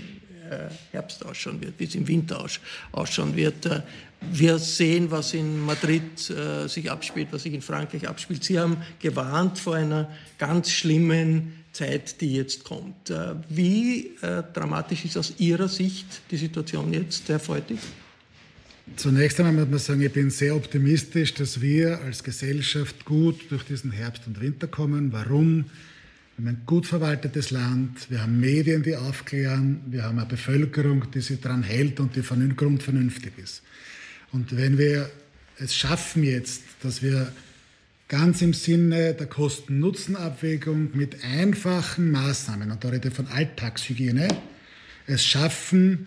[0.92, 2.46] Herbst ausschauen wird, wie es im Winter
[2.92, 3.66] ausschauen wird.
[3.66, 3.82] Äh,
[4.32, 8.44] wir sehen, was in Madrid äh, sich abspielt, was sich in Frankreich abspielt.
[8.44, 13.10] Sie haben gewarnt vor einer ganz schlimmen Zeit, die jetzt kommt.
[13.10, 17.80] Äh, wie äh, dramatisch ist aus Ihrer Sicht die Situation jetzt, Herr Feutig?
[18.96, 23.64] Zunächst einmal muss man sagen, ich bin sehr optimistisch, dass wir als Gesellschaft gut durch
[23.64, 25.12] diesen Herbst und Winter kommen.
[25.12, 25.66] Warum?
[26.38, 31.10] Wir haben ein gut verwaltetes Land, wir haben Medien, die aufklären, wir haben eine Bevölkerung,
[31.10, 33.64] die sich daran hält und die grundvernünftig ist.
[34.32, 35.10] Und wenn wir
[35.58, 37.32] es schaffen jetzt, dass wir
[38.08, 44.28] ganz im Sinne der Kosten-Nutzen-Abwägung mit einfachen Maßnahmen, und da rede ich von Alltagshygiene,
[45.08, 46.06] es schaffen,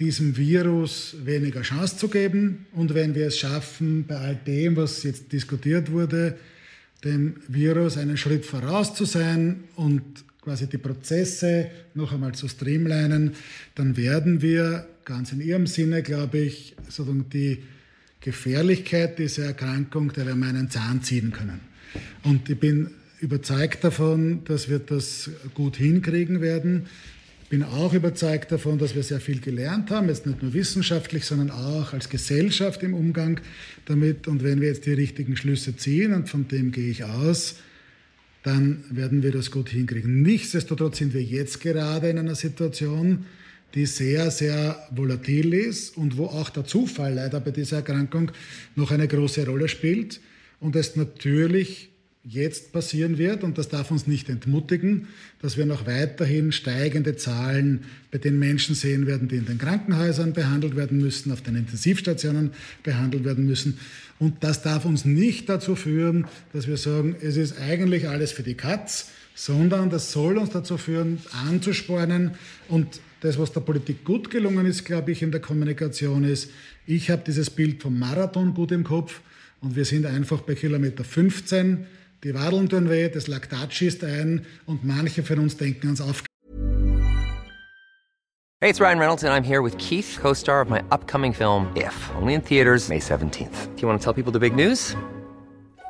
[0.00, 2.66] diesem Virus weniger Chance zu geben.
[2.72, 6.36] Und wenn wir es schaffen, bei all dem, was jetzt diskutiert wurde,
[7.04, 10.02] dem Virus einen Schritt voraus zu sein und
[10.40, 13.32] quasi die Prozesse noch einmal zu streamlinen,
[13.74, 17.62] dann werden wir ganz in Ihrem Sinne, glaube ich, sozusagen die
[18.20, 21.60] Gefährlichkeit dieser Erkrankung, der wir meinen Zahn ziehen können.
[22.22, 26.86] Und ich bin überzeugt davon, dass wir das gut hinkriegen werden.
[27.52, 31.26] Ich bin auch überzeugt davon, dass wir sehr viel gelernt haben, jetzt nicht nur wissenschaftlich,
[31.26, 33.42] sondern auch als Gesellschaft im Umgang
[33.84, 34.26] damit.
[34.26, 37.56] Und wenn wir jetzt die richtigen Schlüsse ziehen, und von dem gehe ich aus,
[38.42, 40.22] dann werden wir das gut hinkriegen.
[40.22, 43.26] Nichtsdestotrotz sind wir jetzt gerade in einer Situation,
[43.74, 48.32] die sehr, sehr volatil ist und wo auch der Zufall leider bei dieser Erkrankung
[48.76, 50.22] noch eine große Rolle spielt
[50.58, 51.91] und es natürlich
[52.24, 55.08] jetzt passieren wird, und das darf uns nicht entmutigen,
[55.40, 60.32] dass wir noch weiterhin steigende Zahlen bei den Menschen sehen werden, die in den Krankenhäusern
[60.32, 62.52] behandelt werden müssen, auf den Intensivstationen
[62.84, 63.78] behandelt werden müssen.
[64.20, 68.44] Und das darf uns nicht dazu führen, dass wir sagen, es ist eigentlich alles für
[68.44, 72.32] die Katz, sondern das soll uns dazu führen, anzuspornen
[72.68, 76.50] und das, was der Politik gut gelungen ist, glaube ich, in der Kommunikation ist,
[76.86, 79.20] ich habe dieses Bild vom Marathon gut im Kopf
[79.60, 81.86] und wir sind einfach bei Kilometer 15.
[82.24, 86.22] Die Wadeln tun weh, das Laktat schießt ein und manche von uns denken ans Auf.
[88.60, 91.92] Hey, it's Ryan Reynolds and I'm here with Keith, co-star of my upcoming film If,
[92.14, 93.74] only in theaters May 17th.
[93.74, 94.94] Do you want to tell people the big news?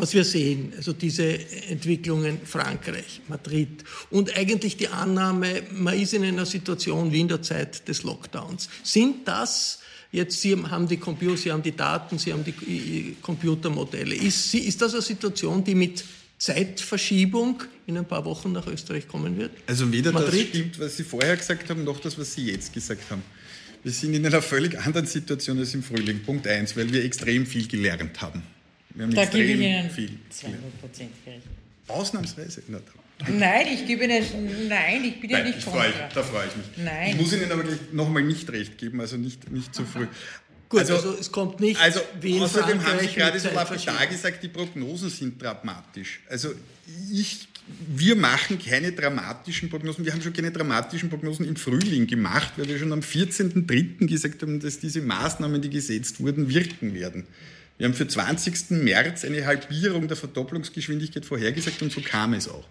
[0.00, 6.24] was wir sehen, also diese Entwicklungen Frankreich, Madrid und eigentlich die Annahme, man ist in
[6.24, 8.68] einer Situation wie in der Zeit des Lockdowns.
[8.82, 9.80] Sind das
[10.12, 14.14] jetzt, Sie haben die Computer, Sie haben die Daten, Sie haben die Computermodelle.
[14.14, 16.04] Ist, ist das eine Situation, die mit
[16.38, 19.52] Zeitverschiebung in ein paar Wochen nach Österreich kommen wird?
[19.66, 20.42] Also weder Madrid?
[20.42, 23.22] das stimmt, was Sie vorher gesagt haben, noch das, was Sie jetzt gesagt haben.
[23.82, 26.20] Wir sind in einer völlig anderen Situation als im Frühling.
[26.22, 28.42] Punkt eins, weil wir extrem viel gelernt haben.
[28.94, 31.10] Wir haben da gebe ich Ihnen viel 200 Prozent.
[31.88, 32.62] Ausnahmsweise?
[32.68, 32.78] Na,
[33.28, 35.62] nein, ich gebe Ihnen, nein, ich bin ja nicht.
[35.62, 36.66] Freu, da freue ich mich.
[36.84, 37.10] Nein.
[37.10, 40.06] Ich muss Ihnen aber gleich nochmal nicht recht geben, also nicht, nicht zu früh.
[40.70, 41.80] Gut, also, also, es kommt nicht.
[41.80, 42.00] Also
[42.40, 46.20] außerdem haben Sie gerade so lapidar gesagt, die Prognosen sind dramatisch.
[46.28, 46.54] Also
[47.12, 47.48] ich,
[47.88, 50.04] wir machen keine dramatischen Prognosen.
[50.04, 54.06] Wir haben schon keine dramatischen Prognosen im Frühling gemacht, weil wir schon am 14.03.
[54.06, 57.26] gesagt haben, dass diese Maßnahmen, die gesetzt wurden, wirken werden.
[57.80, 58.72] Wir haben für 20.
[58.82, 62.68] März eine Halbierung der Verdopplungsgeschwindigkeit vorhergesagt und so kam es auch.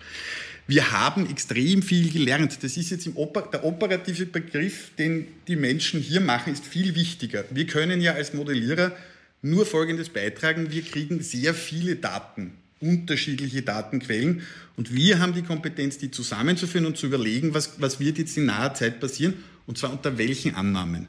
[0.68, 2.60] Wir haben extrem viel gelernt.
[2.62, 6.94] Das ist jetzt im Oper der operative Begriff, den die Menschen hier machen, ist viel
[6.94, 7.44] wichtiger.
[7.50, 8.96] Wir können ja als Modellierer
[9.42, 10.70] nur Folgendes beitragen.
[10.70, 14.44] Wir kriegen sehr viele Daten, unterschiedliche Datenquellen
[14.76, 18.46] und wir haben die Kompetenz, die zusammenzuführen und zu überlegen, was, was wird jetzt in
[18.46, 19.34] naher Zeit passieren
[19.66, 21.08] und zwar unter welchen Annahmen.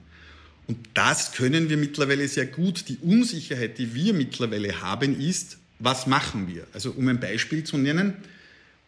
[0.66, 2.88] Und das können wir mittlerweile sehr gut.
[2.88, 6.66] Die Unsicherheit, die wir mittlerweile haben, ist, was machen wir?
[6.73, 8.14] Also um ein Beispiel zu nennen,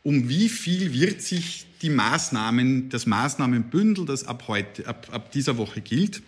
[0.03, 5.57] um wie viel wird sich die Maßnahmen, das Maßnahmenbündel, das ab, heute, ab, ab dieser
[5.59, 6.23] Woche gilt,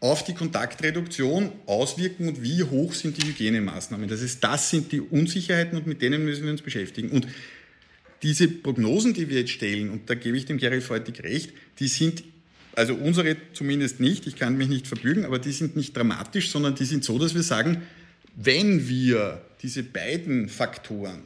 [0.00, 4.08] auf die Kontaktreduktion auswirken und wie hoch sind die Hygienemaßnahmen.
[4.08, 7.10] Das heißt, das sind die Unsicherheiten und mit denen müssen wir uns beschäftigen.
[7.10, 7.26] Und
[8.22, 11.88] diese Prognosen, die wir jetzt stellen, und da gebe ich dem Gary Feutig recht, die
[11.88, 12.24] sind
[12.76, 16.74] also unsere zumindest nicht, ich kann mich nicht verbürgen, aber die sind nicht dramatisch, sondern
[16.74, 17.82] die sind so, dass wir sagen,
[18.36, 21.20] wenn wir diese beiden Faktoren,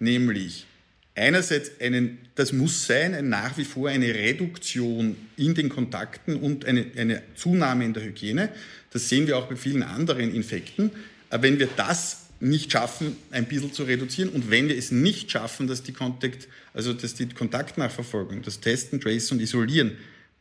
[0.00, 0.66] nämlich
[1.14, 6.64] einerseits einen, das muss sein, ein nach wie vor eine Reduktion in den Kontakten und
[6.64, 8.50] eine, eine Zunahme in der Hygiene,
[8.90, 10.90] das sehen wir auch bei vielen anderen Infekten,
[11.30, 14.28] aber wenn wir das nicht schaffen, ein bisschen zu reduzieren.
[14.28, 19.00] Und wenn wir es nicht schaffen, dass die, Kontakt, also dass die Kontaktnachverfolgung, das Testen,
[19.00, 19.92] Tracen und Isolieren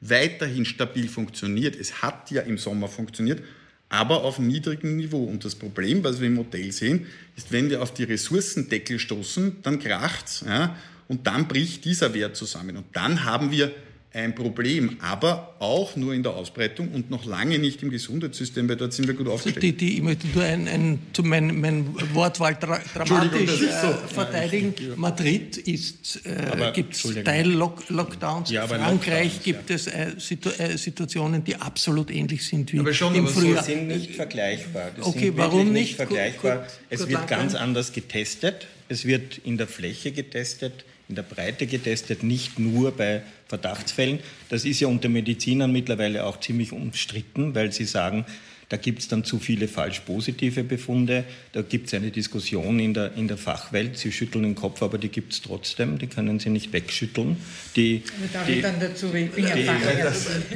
[0.01, 3.41] weiterhin stabil funktioniert, es hat ja im Sommer funktioniert,
[3.89, 5.23] aber auf niedrigem Niveau.
[5.23, 9.61] Und das Problem, was wir im Modell sehen, ist, wenn wir auf die Ressourcendeckel stoßen,
[9.61, 10.75] dann kracht's, ja,
[11.07, 12.77] und dann bricht dieser Wert zusammen.
[12.77, 13.71] Und dann haben wir
[14.15, 18.77] ein Problem, aber auch nur in der Ausbreitung und noch lange nicht im Gesundheitssystem, weil
[18.77, 19.61] dort sind wir gut aufgestellt.
[19.61, 23.93] Die, die, ich möchte nur ein, ein, mein, mein Wortwahl dra dramatisch äh, so.
[24.13, 24.73] verteidigen.
[24.77, 28.51] Ja, Madrid äh, gibt es Teil-Lockdowns.
[28.51, 29.75] Ja, Frankreich gibt ja.
[29.75, 33.63] es äh, Situ äh, Situationen, die absolut ähnlich sind wie aber schon, im aber Frühjahr.
[33.63, 34.91] Sie sind nicht vergleichbar.
[34.95, 35.73] Das okay, warum nicht?
[35.73, 36.57] nicht vergleichbar.
[36.57, 38.67] Gut, gut, es gut, wird ganz anders getestet.
[38.87, 44.19] Es wird in der Fläche getestet in der Breite getestet, nicht nur bei Verdachtsfällen.
[44.49, 48.25] Das ist ja unter Medizinern mittlerweile auch ziemlich umstritten, weil sie sagen,
[48.69, 51.23] da gibt es dann zu viele falsch positive Befunde.
[51.51, 53.97] Da gibt es eine Diskussion in der, in der Fachwelt.
[53.97, 55.99] Sie schütteln den Kopf, aber die gibt es trotzdem.
[55.99, 57.37] Die können Sie nicht wegschütteln.
[57.75, 58.01] Die,
[58.33, 59.55] darf die, ich dann dazu, ich bin ja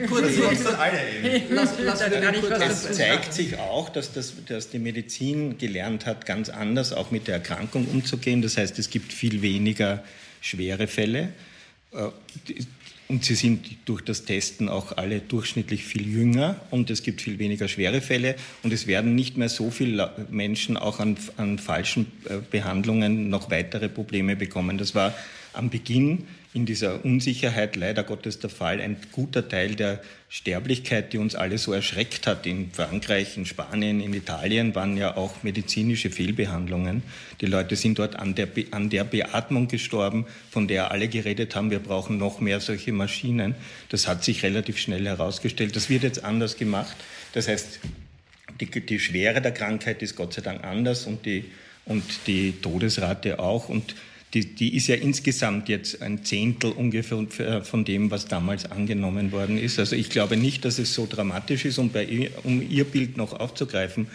[0.08, 0.24] Gut,
[2.62, 7.28] Es zeigt sich auch, dass, das, dass die Medizin gelernt hat, ganz anders auch mit
[7.28, 8.42] der Erkrankung umzugehen.
[8.42, 10.04] Das heißt, es gibt viel weniger
[10.42, 11.34] schwere Fälle.
[11.92, 12.10] Äh,
[13.10, 17.40] und sie sind durch das Testen auch alle durchschnittlich viel jünger und es gibt viel
[17.40, 22.12] weniger schwere Fälle und es werden nicht mehr so viele Menschen auch an, an falschen
[22.26, 24.78] äh, Behandlungen noch weitere Probleme bekommen.
[24.78, 25.16] Das war
[25.54, 28.82] am Beginn in dieser Unsicherheit leider Gottes der Fall.
[28.82, 34.02] Ein guter Teil der Sterblichkeit, die uns alle so erschreckt hat, in Frankreich, in Spanien,
[34.02, 37.04] in Italien, waren ja auch medizinische Fehlbehandlungen.
[37.42, 41.56] Die Leute sind dort an der, Be an der Beatmung gestorben, von der alle geredet
[41.56, 43.54] haben, wir brauchen noch mehr solche Maschinen.
[43.90, 45.76] Das hat sich relativ schnell herausgestellt.
[45.76, 46.98] Das wird jetzt anders gemacht.
[47.34, 47.80] Das heißt,
[48.60, 51.46] die, die Schwere der Krankheit ist Gott sei Dank anders und die,
[51.86, 53.70] und die Todesrate auch.
[53.70, 53.94] Und
[54.34, 59.58] die, die ist ja insgesamt jetzt ein Zehntel ungefähr von dem, was damals angenommen worden
[59.58, 59.80] ist.
[59.80, 63.34] Also ich glaube nicht, dass es so dramatisch ist, um, bei, um Ihr Bild noch
[63.34, 64.08] aufzugreifen.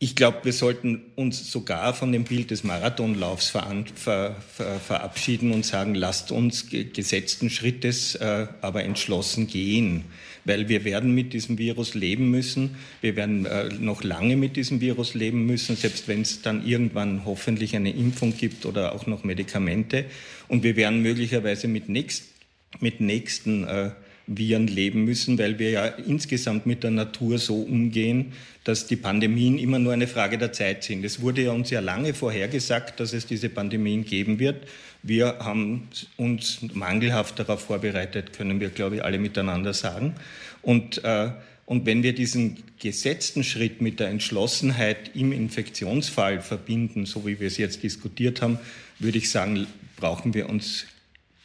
[0.00, 4.36] Ich glaube, wir sollten uns sogar von dem Bild des Marathonlaufs ver, ver,
[4.78, 10.04] verabschieden und sagen, lasst uns gesetzten Schrittes, äh, aber entschlossen gehen
[10.48, 12.76] weil wir werden mit diesem Virus leben müssen.
[13.00, 17.24] Wir werden äh, noch lange mit diesem Virus leben müssen, selbst wenn es dann irgendwann
[17.24, 20.06] hoffentlich eine Impfung gibt oder auch noch Medikamente.
[20.48, 22.24] Und wir werden möglicherweise mit, nächst,
[22.80, 23.90] mit nächsten äh,
[24.28, 28.32] Viren leben müssen, weil wir ja insgesamt mit der Natur so umgehen,
[28.64, 31.04] dass die Pandemien immer nur eine Frage der Zeit sind.
[31.04, 34.66] Es wurde ja uns ja lange vorhergesagt, dass es diese Pandemien geben wird.
[35.02, 40.14] Wir haben uns mangelhaft darauf vorbereitet, können wir, glaube ich, alle miteinander sagen.
[40.62, 41.30] Und, äh,
[41.66, 47.46] und wenn wir diesen gesetzten Schritt mit der Entschlossenheit im Infektionsfall verbinden, so wie wir
[47.46, 48.58] es jetzt diskutiert haben,
[48.98, 50.86] würde ich sagen, brauchen wir uns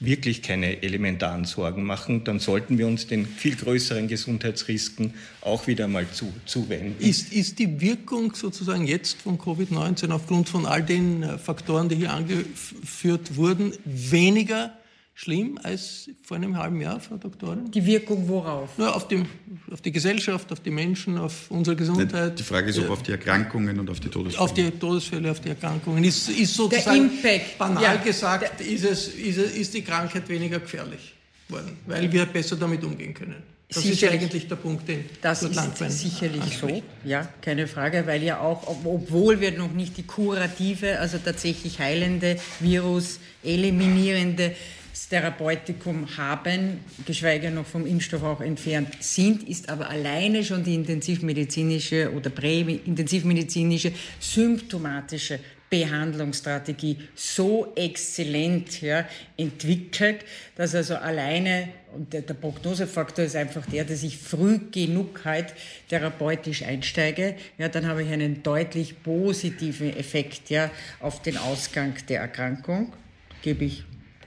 [0.06, 5.88] wirklich keine elementaren Sorgen machen, dann sollten wir uns den viel größeren Gesundheitsrisken auch wieder
[5.88, 6.96] mal zu, zuwenden.
[7.00, 11.96] Ist, ist die Wirkung sozusagen jetzt von Covid-19 aufgrund von all den äh, Faktoren, die
[11.96, 14.78] hier angeführt wurden, weniger
[15.14, 17.70] schlimm als vor einem halben Jahr, Frau Doktorin?
[17.72, 18.70] Die Wirkung worauf?
[18.78, 19.24] Ja, auf, die,
[19.72, 22.38] auf die Gesellschaft, auf die Menschen, auf unsere Gesundheit.
[22.40, 24.44] Die Frage ist, ob auf die Erkrankungen und auf die Todesfälle.
[24.44, 26.04] Auf die Todesfälle, auf die Erkrankungen.
[26.04, 27.58] Ist, ist sozusagen der Impact.
[27.58, 31.14] banal ja, gesagt, ist, es, ist, es, ist die Krankheit weniger gefährlich
[31.50, 33.54] worden, weil wir besser damit umgehen können.
[33.70, 36.84] Das sicherlich, ist eigentlich der Punkt, den Das ist Landwein sicherlich anspricht.
[37.04, 41.80] so, ja, keine Frage, weil ja auch, obwohl wir noch nicht die kurative, also tatsächlich
[41.80, 44.56] heilende, Virus eliminierende
[44.94, 52.12] Therapeutikum haben, geschweige noch vom Impfstoff auch entfernt sind, ist aber alleine schon die intensivmedizinische
[52.14, 55.40] oder präintensivmedizinische symptomatische
[55.74, 60.24] Behandlungsstrategie so exzellent ja, entwickelt,
[60.56, 65.56] dass also alleine, und der, der, Prognosefaktor ist einfach der, dass ich früh genug halt
[65.90, 70.70] therapeutisch einsteige, ja, dann habe ich einen deutlich positiven Effekt ja,
[71.00, 72.94] auf den Ausgang der Erkrankung,
[73.42, 73.84] gebe ich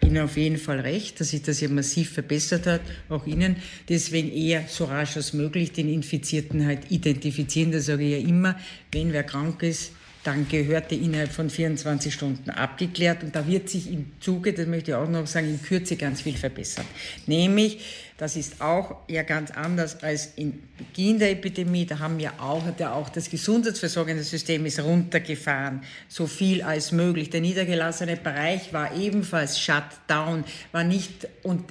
[0.06, 3.56] Ihnen auf jeden Fall recht, dass sich das ja massiv verbessert hat, auch Ihnen.
[3.88, 7.72] Deswegen eher so rasch als möglich den Infizierten halt identifizieren.
[7.72, 8.58] Das sage ich ja immer,
[8.92, 9.92] wenn wer krank ist,
[10.26, 14.66] dann gehört der innerhalb von 24 Stunden abgeklärt und da wird sich im Zuge, das
[14.66, 16.84] möchte ich auch noch sagen, in Kürze ganz viel verbessern.
[17.26, 17.78] Nämlich,
[18.18, 22.64] das ist auch ja ganz anders als im Beginn der Epidemie, da haben wir auch,
[22.64, 27.30] hat ja auch das gesundheitsversorgende System ist runtergefahren, so viel als möglich.
[27.30, 31.62] Der niedergelassene Bereich war ebenfalls shut down, war nicht und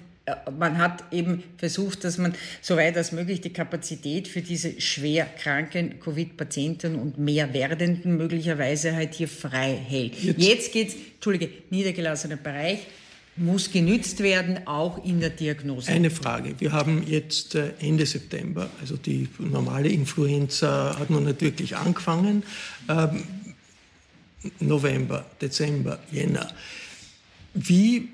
[0.57, 5.25] man hat eben versucht, dass man so weit als möglich die Kapazität für diese schwer
[5.25, 10.21] kranken Covid-Patienten und mehr werdenden möglicherweise halt hier frei hält.
[10.23, 12.79] Jetzt, Jetzt geht's, Entschuldige, niedergelassener Bereich,
[13.37, 15.91] muss genützt werden, auch in der Diagnose.
[15.91, 16.55] Eine Frage.
[16.59, 22.43] Wir haben jetzt äh, Ende September, also die normale Influenza hat noch nicht wirklich angefangen.
[22.87, 23.23] Ähm,
[24.59, 26.47] November, Dezember, Jänner.
[27.53, 28.09] Wie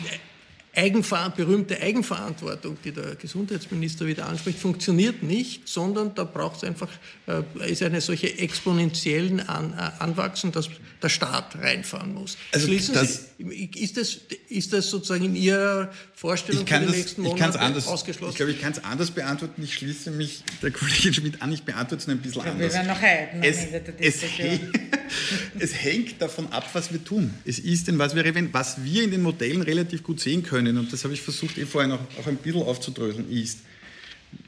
[0.81, 6.89] Eigenver berühmte Eigenverantwortung, die der Gesundheitsminister wieder anspricht, funktioniert nicht, sondern da braucht es einfach,
[7.27, 10.71] äh, ist eine solche exponentiellen An äh, Anwachsen, dass
[11.03, 12.37] der Staat reinfahren muss.
[12.53, 14.19] Also Schließen das, Sie, ist, das,
[14.49, 18.31] ist das sozusagen in Ihrer Vorstellung für die das, nächsten Monate anders, ausgeschlossen?
[18.31, 19.63] Ich glaube, ich kann es anders beantworten.
[19.63, 22.73] Ich schließe mich der Kollegin Schmidt an, ich beantworte es ein bisschen ja, anders.
[22.73, 23.59] Wir werden noch halten es,
[23.99, 24.23] es,
[25.59, 27.33] es hängt davon ab, was wir tun.
[27.45, 30.93] Es ist denn, was wir, was wir in den Modellen relativ gut sehen können, und
[30.93, 33.61] das habe ich versucht, eh vorhin auch, auch ein bisschen aufzudröseln, ist,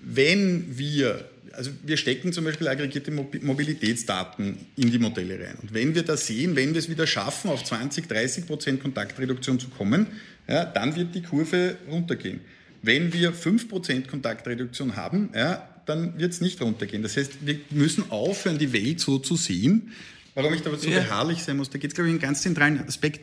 [0.03, 5.57] wenn wir, also wir stecken zum Beispiel aggregierte Mobilitätsdaten in die Modelle rein.
[5.61, 9.59] Und wenn wir das sehen, wenn wir es wieder schaffen, auf 20, 30 Prozent Kontaktreduktion
[9.59, 10.07] zu kommen,
[10.49, 12.41] ja, dann wird die Kurve runtergehen.
[12.83, 17.03] Wenn wir 5 Prozent Kontaktreduktion haben, ja, dann wird es nicht runtergehen.
[17.03, 19.93] Das heißt, wir müssen aufhören, die Welt so zu sehen.
[20.35, 21.01] Warum ich da so ja.
[21.01, 23.21] beharrlich sein muss, da geht es, glaube ich, um einen ganz zentralen Aspekt.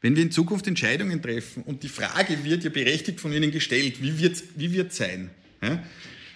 [0.00, 4.02] Wenn wir in Zukunft Entscheidungen treffen und die Frage wird ja berechtigt von Ihnen gestellt,
[4.02, 5.30] wie wird es wie wird's sein?
[5.62, 5.82] Ja?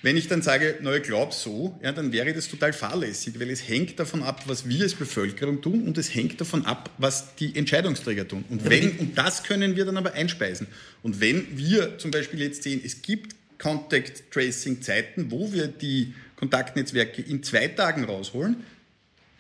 [0.04, 3.48] Wenn ich dann sage, na, ich glaube so, ja, dann wäre das total fahrlässig, weil
[3.48, 7.36] es hängt davon ab, was wir als Bevölkerung tun und es hängt davon ab, was
[7.36, 8.44] die Entscheidungsträger tun.
[8.50, 10.66] Und, wenn, und das können wir dann aber einspeisen.
[11.02, 16.12] Und wenn wir zum Beispiel jetzt sehen, es gibt Contact Tracing Zeiten, wo wir die
[16.36, 18.56] Kontaktnetzwerke in zwei Tagen rausholen,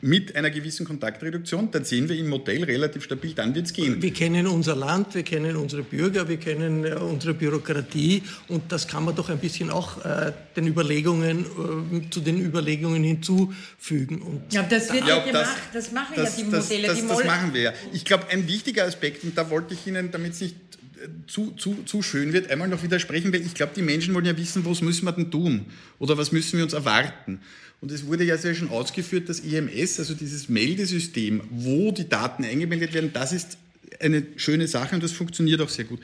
[0.04, 4.02] mit einer gewissen Kontaktreduktion, dann sehen wir im Modell relativ stabil, dann wird es gehen.
[4.02, 8.86] Wir kennen unser Land, wir kennen unsere Bürger, wir kennen äh, unsere Bürokratie und das
[8.86, 14.20] kann man doch ein bisschen auch äh, den Überlegungen, äh, zu den Überlegungen hinzufügen.
[14.20, 16.88] Und ja, das wird ja, gemacht, das, das machen das, ja die das, Modelle.
[16.88, 17.72] Das, die das machen wir ja.
[17.94, 20.56] Ich glaube, ein wichtiger Aspekt, und da wollte ich Ihnen, damit es nicht
[21.02, 24.26] äh, zu, zu, zu schön wird, einmal noch widersprechen, weil ich glaube, die Menschen wollen
[24.26, 25.64] ja wissen, was müssen wir denn tun
[25.98, 27.40] oder was müssen wir uns erwarten.
[27.84, 32.42] Und es wurde ja sehr schon ausgeführt, dass EMS, also dieses Meldesystem, wo die Daten
[32.42, 33.58] eingemeldet werden, das ist
[34.00, 36.00] eine schöne Sache und das funktioniert auch sehr gut.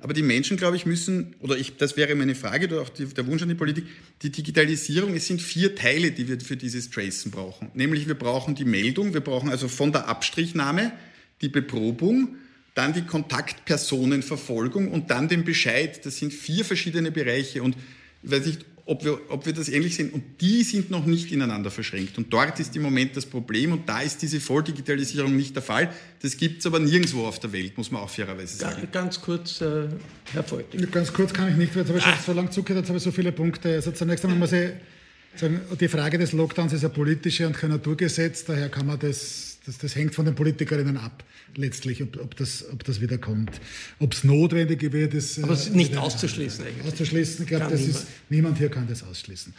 [0.00, 3.06] Aber die Menschen, glaube ich, müssen, oder ich, das wäre meine Frage oder auch die,
[3.06, 3.84] der Wunsch an die Politik,
[4.22, 7.70] die Digitalisierung, es sind vier Teile, die wir für dieses Tracen brauchen.
[7.74, 10.90] Nämlich wir brauchen die Meldung, wir brauchen also von der Abstrichnahme
[11.40, 12.34] die Beprobung,
[12.74, 16.04] dann die Kontaktpersonenverfolgung und dann den Bescheid.
[16.04, 17.76] Das sind vier verschiedene Bereiche und
[18.24, 20.10] ich weiß nicht, ob wir, ob wir das ähnlich sehen.
[20.10, 22.18] Und die sind noch nicht ineinander verschränkt.
[22.18, 25.92] Und dort ist im Moment das Problem und da ist diese Volldigitalisierung nicht der Fall.
[26.20, 28.88] Das gibt es aber nirgendwo auf der Welt, muss man auch fairerweise sagen.
[28.90, 29.88] Ganz kurz, äh,
[30.32, 30.66] Herr Volk.
[30.90, 32.22] Ganz kurz kann ich nicht, weil jetzt habe ich schon ah.
[32.24, 33.74] so lange zugehört, jetzt habe ich so viele Punkte.
[33.74, 34.70] Also zunächst einmal muss ich
[35.80, 39.78] die Frage des Lockdowns ist ein politische und kein Naturgesetz, daher kann man das, das,
[39.78, 41.24] das hängt von den Politikerinnen ab
[41.56, 43.60] letztlich, ob, ob, das, ob das wieder kommt.
[43.98, 45.42] Ob es notwendig wird, ist.
[45.42, 46.86] Aber es ist nicht auszuschließen eigentlich.
[46.86, 47.96] Auszuschließen, ich glaube, das niemand.
[47.96, 49.54] ist, niemand hier kann das ausschließen.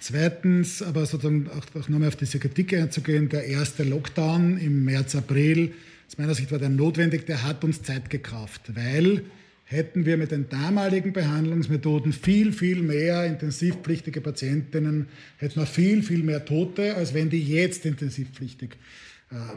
[0.00, 5.16] Zweitens, aber sozusagen auch, auch nochmal auf diese Kritik einzugehen, der erste Lockdown im März,
[5.16, 5.72] April,
[6.08, 9.24] aus meiner Sicht war der notwendig, der hat uns Zeit gekauft, weil
[9.68, 15.08] hätten wir mit den damaligen Behandlungsmethoden viel, viel mehr intensivpflichtige Patientinnen,
[15.38, 18.76] hätten wir viel, viel mehr Tote, als wenn die jetzt intensivpflichtig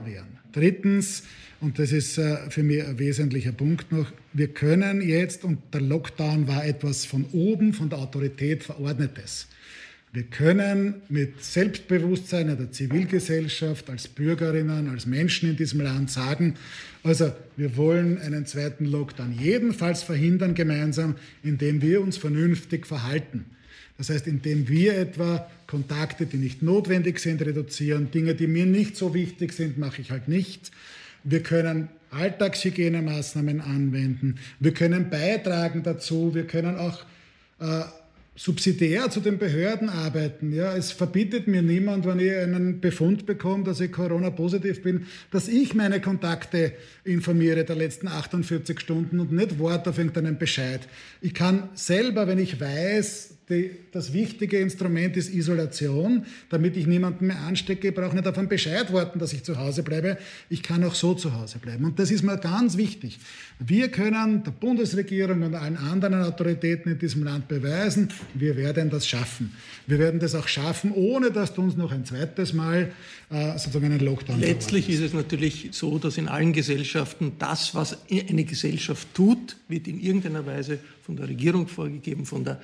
[0.04, 0.40] wären.
[0.52, 1.24] Drittens,
[1.62, 6.48] und das ist für mich ein wesentlicher Punkt noch, wir können jetzt, und der Lockdown
[6.48, 9.48] war etwas von oben, von der Autorität verordnetes.
[10.12, 16.56] Wir können mit Selbstbewusstsein der Zivilgesellschaft, als Bürgerinnen, als Menschen in diesem Land sagen,
[17.04, 23.46] also wir wollen einen zweiten Lockdown jedenfalls verhindern gemeinsam, indem wir uns vernünftig verhalten.
[23.98, 28.96] Das heißt, indem wir etwa Kontakte, die nicht notwendig sind, reduzieren, Dinge, die mir nicht
[28.96, 30.72] so wichtig sind, mache ich halt nicht.
[31.24, 34.36] Wir können Alltagshygienemaaßnahmen anwenden.
[34.60, 36.34] Wir können beitragen dazu.
[36.34, 37.04] Wir können auch
[37.60, 37.84] äh,
[38.40, 40.54] subsidiär zu den Behörden arbeiten.
[40.54, 45.50] Ja, es verbietet mir niemand, wenn ich einen Befund bekomme, dass ich Corona-positiv bin, dass
[45.50, 46.72] ich meine Kontakte
[47.04, 50.80] informiere der letzten 48 Stunden und nicht warte auf irgendeinen Bescheid.
[51.20, 57.28] Ich kann selber, wenn ich weiß, die, das wichtige Instrument ist Isolation, damit ich niemanden
[57.28, 57.90] mehr anstecke.
[57.90, 60.18] Ich brauche nicht auf einen Bescheid warten, dass ich zu Hause bleibe.
[60.50, 61.86] Ich kann auch so zu Hause bleiben.
[61.86, 63.18] Und das ist mir ganz wichtig.
[63.58, 69.08] Wir können der Bundesregierung und allen anderen Autoritäten in diesem Land beweisen, wir werden das
[69.08, 69.54] schaffen.
[69.88, 72.92] Wir werden das auch schaffen, ohne dass uns noch ein zweites Mal
[73.32, 77.98] äh, sozusagen einen Lockdown Letztlich ist es natürlich so, dass in allen Gesellschaften das, was
[78.10, 82.62] eine Gesellschaft tut, wird in irgendeiner Weise von der Regierung vorgegeben, von der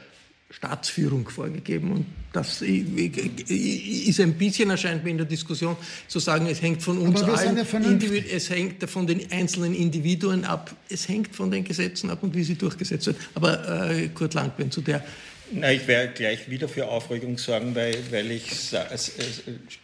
[0.56, 1.92] Staatsführung vorgegeben.
[1.92, 5.76] Und das ist ein bisschen, erscheint mir in der Diskussion,
[6.08, 11.08] zu sagen, es hängt von uns allen, es hängt von den einzelnen Individuen ab, es
[11.08, 13.18] hängt von den Gesetzen ab und wie sie durchgesetzt werden.
[13.36, 15.04] Aber äh, Kurt Langbein zu der
[15.52, 18.50] na, ich werde gleich wieder für Aufregung sorgen, weil, weil ich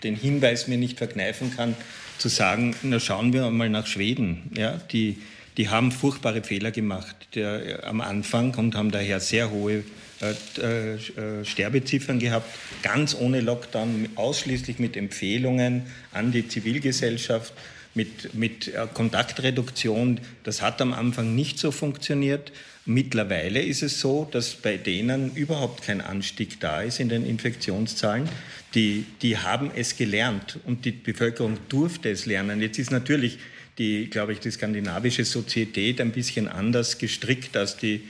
[0.04, 1.76] den Hinweis mir nicht verkneifen kann,
[2.18, 4.50] zu sagen, na schauen wir mal nach Schweden.
[4.58, 5.20] Ja, die,
[5.58, 9.84] die haben furchtbare Fehler gemacht der, am Anfang und haben daher sehr hohe
[10.22, 12.48] äh, äh, Sterbeziffern gehabt,
[12.84, 17.54] ganz ohne Lockdown, ausschließlich mit Empfehlungen an die Zivilgesellschaft,
[17.96, 20.20] mit, mit äh, Kontaktreduktion.
[20.44, 22.52] Das hat am Anfang nicht so funktioniert.
[22.86, 28.30] Mittlerweile ist es so, dass bei denen überhaupt kein Anstieg da ist in den Infektionszahlen.
[28.76, 32.62] Die, die haben es gelernt und die Bevölkerung durfte es lernen.
[32.62, 33.40] Jetzt ist natürlich
[33.80, 38.02] die, glaube ich, die skandinavische Sozietät ein bisschen anders gestrickt als die äh,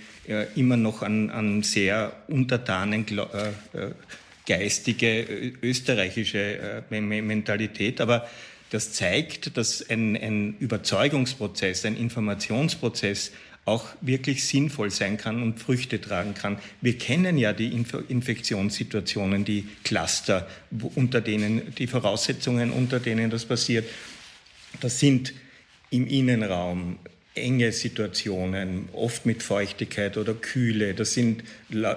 [0.56, 3.92] immer noch an, an sehr untertanen äh, äh,
[4.48, 8.02] geistige österreichische Mentalität.
[8.02, 8.28] Aber
[8.70, 13.32] das zeigt, dass ein, ein Überzeugungsprozess, ein Informationsprozess
[13.66, 16.58] auch wirklich sinnvoll sein kann und Früchte tragen kann.
[16.82, 17.68] Wir kennen ja die
[18.08, 20.48] Infektionssituationen, die Cluster,
[20.96, 23.88] unter denen die Voraussetzungen, unter denen das passiert.
[24.80, 25.34] Das sind
[25.92, 26.98] im Innenraum
[27.36, 30.94] enge Situationen, oft mit Feuchtigkeit oder Kühle.
[30.94, 31.44] Das sind,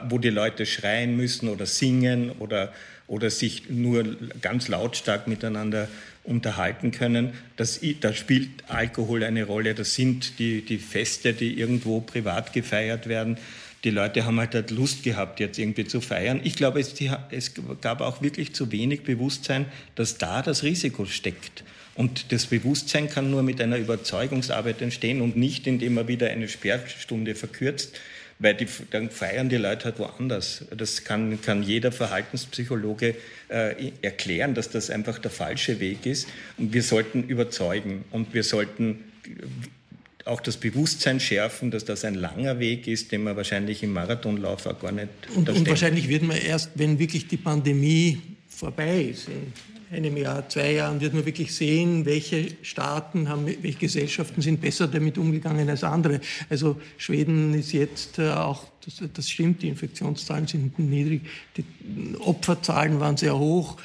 [0.08, 2.72] wo die Leute schreien müssen oder singen oder,
[3.08, 5.88] oder sich nur ganz lautstark miteinander
[6.22, 7.34] unterhalten können.
[7.56, 9.74] Das, da spielt Alkohol eine Rolle.
[9.74, 13.36] Das sind die, die Feste, die irgendwo privat gefeiert werden.
[13.82, 16.40] Die Leute haben halt, halt Lust gehabt, jetzt irgendwie zu feiern.
[16.42, 16.94] Ich glaube, es,
[17.30, 21.64] es gab auch wirklich zu wenig Bewusstsein, dass da das Risiko steckt.
[21.94, 26.48] Und das Bewusstsein kann nur mit einer Überzeugungsarbeit entstehen und nicht, indem man wieder eine
[26.48, 27.98] Sperrstunde verkürzt,
[28.40, 30.64] weil die, dann feiern die Leute halt woanders.
[30.76, 33.14] Das kann, kann jeder Verhaltenspsychologe
[33.48, 36.28] äh, erklären, dass das einfach der falsche Weg ist.
[36.56, 39.04] Und wir sollten überzeugen und wir sollten
[40.24, 44.66] auch das Bewusstsein schärfen, dass das ein langer Weg ist, den man wahrscheinlich im Marathonlauf
[44.66, 49.28] auch gar nicht und, und wahrscheinlich wird man erst, wenn wirklich die Pandemie vorbei ist,
[49.28, 49.52] in
[49.90, 54.88] einem Jahr, zwei Jahren wird man wirklich sehen, welche Staaten haben, welche Gesellschaften sind besser
[54.88, 56.20] damit umgegangen als andere.
[56.50, 61.22] Also Schweden ist jetzt äh, auch, das, das stimmt, die Infektionszahlen sind niedrig,
[61.56, 61.64] die
[62.18, 63.76] Opferzahlen waren sehr hoch.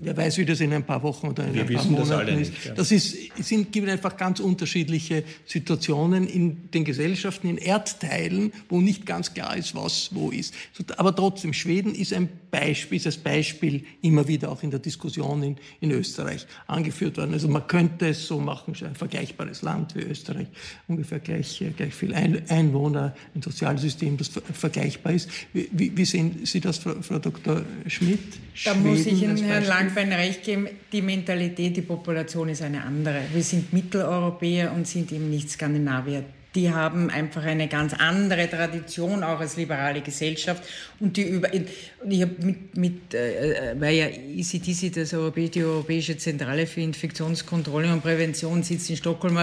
[0.00, 2.08] Äh, wer weiß, wie das in ein paar Wochen oder in Wir ein paar Monaten
[2.08, 2.50] das alle ist.
[2.50, 2.74] Nicht, ja.
[2.74, 9.06] Das ist, sind, gibt einfach ganz unterschiedliche Situationen in den Gesellschaften, in Erdteilen, wo nicht
[9.06, 10.54] ganz klar ist, was wo ist.
[10.96, 15.42] Aber trotzdem, Schweden ist ein Beispiel, ist als Beispiel immer wieder auch in der Diskussion
[15.42, 17.32] in, in Österreich angeführt worden.
[17.32, 20.48] Also man könnte es so machen, ein vergleichbares Land wie Österreich,
[20.88, 25.28] ungefähr gleich, gleich viel Einwohner, ein Sozialsystem, das vergleichbar ist.
[25.52, 27.62] Wie, wie sehen Sie das, Frau, Frau Dr.
[27.86, 28.18] Schmidt?
[28.64, 29.64] Da Schweden muss ich Ihnen, Herrn
[29.94, 30.68] Langbein, recht geben.
[30.92, 33.22] Die Mentalität, die Population ist eine andere.
[33.32, 36.24] Wir sind Mitteleuropäer und sind eben nicht Skandinavier
[36.54, 40.64] die haben einfach eine ganz andere Tradition, auch als liberale Gesellschaft.
[40.98, 46.16] Und die über, ich habe mit, mit äh, weil ja ECDC, das Europä die Europäische
[46.16, 49.36] Zentrale für Infektionskontrolle und Prävention, sitzt in Stockholm.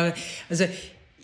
[0.49, 0.65] Also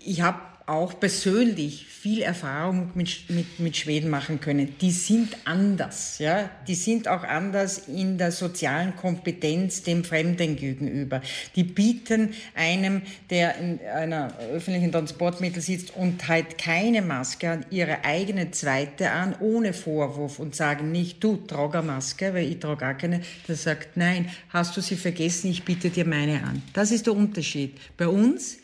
[0.06, 4.76] ich habe auch persönlich viel Erfahrung mit, mit, mit Schweden machen können.
[4.82, 6.50] Die sind anders, ja.
[6.68, 11.22] Die sind auch anders in der sozialen Kompetenz dem Fremden gegenüber.
[11.56, 18.04] Die bieten einem, der in einer öffentlichen Transportmittel sitzt und halt keine Maske hat, ihre
[18.04, 22.82] eigene zweite an, ohne Vorwurf und sagen nicht, du trage eine Maske, weil ich trage
[22.82, 23.22] gar keine.
[23.48, 26.62] Der sagt, nein, hast du sie vergessen, ich biete dir meine an.
[26.74, 27.78] Das ist der Unterschied.
[27.98, 28.58] Bei uns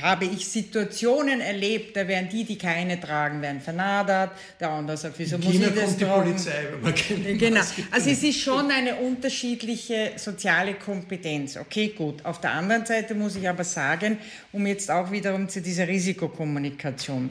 [0.00, 4.30] habe ich Situationen erlebt, da werden die, die keine tragen, werden vernadert,
[4.60, 6.24] der andere sagt, wieso In muss China ich das kommt tragen?
[6.24, 11.56] die Polizei, wenn man keine Genau, also es ist schon eine unterschiedliche soziale Kompetenz.
[11.56, 12.24] Okay, gut.
[12.24, 14.18] Auf der anderen Seite muss ich aber sagen,
[14.52, 17.30] um jetzt auch wiederum zu dieser Risikokommunikation,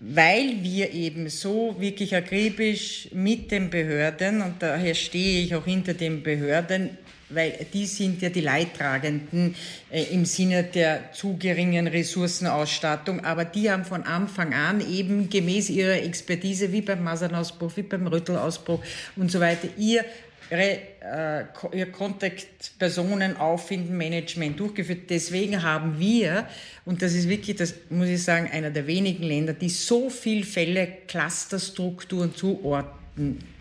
[0.00, 5.94] weil wir eben so wirklich akribisch mit den Behörden, und daher stehe ich auch hinter
[5.94, 6.98] den Behörden,
[7.28, 9.54] weil die sind ja die Leidtragenden
[9.90, 15.70] äh, im Sinne der zu geringen Ressourcenausstattung, aber die haben von Anfang an eben gemäß
[15.70, 18.82] ihrer Expertise, wie beim Masernausbruch, wie beim Rüttelausbruch
[19.16, 20.04] und so weiter, ihr
[20.48, 25.10] äh, ihr Kontaktpersonen auffinden, Management durchgeführt.
[25.10, 26.46] Deswegen haben wir,
[26.84, 30.44] und das ist wirklich, das muss ich sagen, einer der wenigen Länder, die so viel
[30.44, 32.95] Fälle Clusterstrukturen zuordnen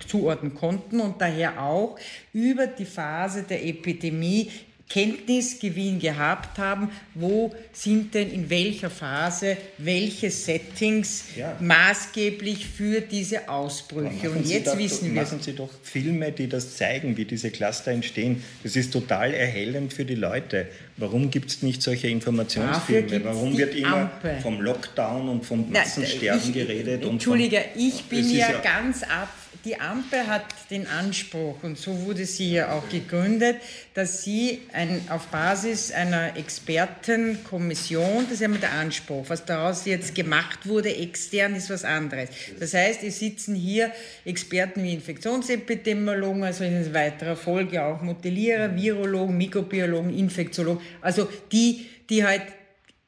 [0.05, 1.97] zuordnen konnten und daher auch
[2.33, 4.49] über die Phase der Epidemie
[4.87, 11.57] Kenntnisgewinn gehabt haben, wo sind denn in welcher Phase welche Settings ja.
[11.59, 14.29] maßgeblich für diese Ausbrüche.
[14.29, 15.23] Und jetzt doch, wissen wir.
[15.23, 18.43] Machen Sie doch Filme, die das zeigen, wie diese Cluster entstehen.
[18.61, 20.67] Das ist total erhellend für die Leute.
[20.97, 23.23] Warum gibt es nicht solche Informationsfilme?
[23.23, 24.37] Warum wird immer Ampe.
[24.43, 27.03] vom Lockdown und vom Massensterben geredet?
[27.03, 29.29] Entschuldige, ich bin ja, ja ganz ab
[29.65, 33.57] die Ampel hat den Anspruch, und so wurde sie ja auch gegründet,
[33.95, 39.85] dass sie ein, auf Basis einer Expertenkommission, das ist ja immer der Anspruch, was daraus
[39.85, 42.29] jetzt gemacht wurde, extern ist was anderes.
[42.59, 43.91] Das heißt, es sitzen hier
[44.23, 52.23] Experten wie Infektionsepidemiologen, also in weiterer Folge auch Modellierer, Virologen, Mikrobiologen, Infektiologen, also die, die
[52.23, 52.43] halt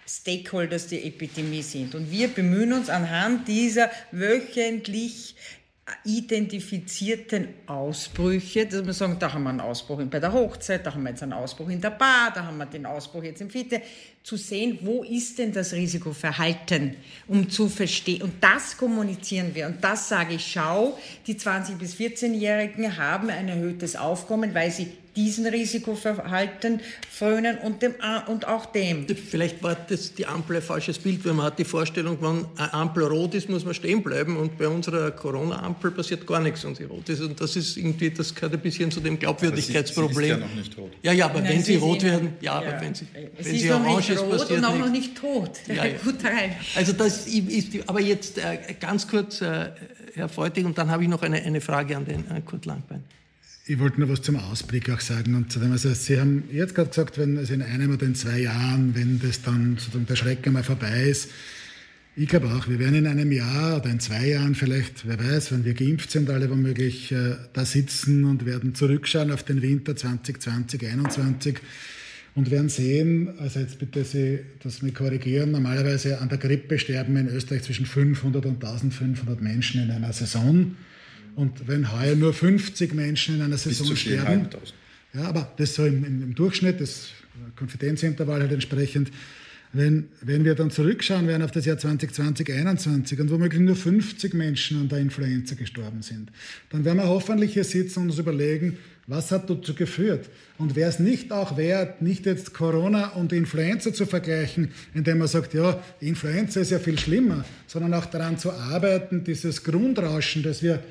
[0.07, 1.93] Stakeholders der Epidemie sind.
[1.93, 5.35] Und wir bemühen uns anhand dieser wöchentlich
[6.03, 11.03] identifizierten Ausbrüche, dass wir sagen, da haben wir einen Ausbruch bei der Hochzeit, da haben
[11.03, 13.81] wir jetzt einen Ausbruch in der Bar, da haben wir den Ausbruch jetzt im Fitte,
[14.21, 18.23] zu sehen, wo ist denn das Risikoverhalten, um zu verstehen.
[18.23, 19.67] Und das kommunizieren wir.
[19.67, 24.91] Und das sage ich, schau, die 20- bis 14-Jährigen haben ein erhöhtes Aufkommen, weil sie
[25.17, 26.79] diesen Risikoverhalten
[27.11, 27.95] frönen und, dem,
[28.27, 29.07] und auch dem.
[29.07, 32.73] Vielleicht war das die Ampel ein falsches Bild, weil man hat die Vorstellung, wenn eine
[32.73, 36.75] Ampel rot ist, muss man stehen bleiben und bei unserer Corona-Ampel passiert gar nichts, wenn
[36.75, 37.21] sie rot ist.
[37.21, 40.13] Und das ist irgendwie, das gehört ein bisschen zu dem Glaubwürdigkeitsproblem.
[40.13, 40.91] Sie, sie ist ja noch nicht rot.
[41.01, 43.43] Ja, ja, aber Nein, wenn sie, sie rot werden, ja, ja, aber wenn sie, wenn
[43.43, 45.51] sie, sie orange ist, passiert und auch noch nicht tot.
[45.67, 45.97] Ja, ja.
[46.03, 46.55] Gut rein.
[46.75, 49.71] Also das ist, aber jetzt äh, ganz kurz, äh,
[50.13, 53.03] Herr Feutig, und dann habe ich noch eine, eine Frage an den äh, Kurt Langbein
[53.67, 55.35] ich wollte noch was zum Ausblick auch sagen.
[55.35, 58.15] Und zu dem, also Sie haben jetzt gerade gesagt, wenn also in einem oder in
[58.15, 61.29] zwei Jahren, wenn das dann sozusagen der Schreck einmal vorbei ist,
[62.15, 65.51] ich glaube auch, wir werden in einem Jahr oder in zwei Jahren vielleicht, wer weiß,
[65.51, 69.95] wenn wir geimpft sind, alle womöglich äh, da sitzen und werden zurückschauen auf den Winter
[69.95, 71.57] 2020, 2021
[72.33, 77.17] und werden sehen, also jetzt bitte Sie das mich korrigieren, normalerweise an der Grippe sterben
[77.17, 80.75] in Österreich zwischen 500 und 1500 Menschen in einer Saison.
[81.37, 84.49] Und wenn heuer nur 50 Menschen in einer Saison sterben,
[85.13, 87.09] ja, aber das so im, im, im Durchschnitt, das
[87.55, 89.11] Konfidenzintervall halt entsprechend,
[89.71, 94.33] wenn, wenn wir dann zurückschauen werden auf das Jahr 2020, 2021 und womöglich nur 50
[94.33, 96.31] Menschen an der Influenza gestorben sind,
[96.71, 100.29] dann werden wir hoffentlich hier sitzen und uns überlegen, was hat dazu geführt?
[100.57, 105.27] Und wäre es nicht auch wert, nicht jetzt Corona und Influenza zu vergleichen, indem man
[105.27, 110.63] sagt, ja, Influenza ist ja viel schlimmer, sondern auch daran zu arbeiten, dieses Grundrauschen, das
[110.63, 110.81] wir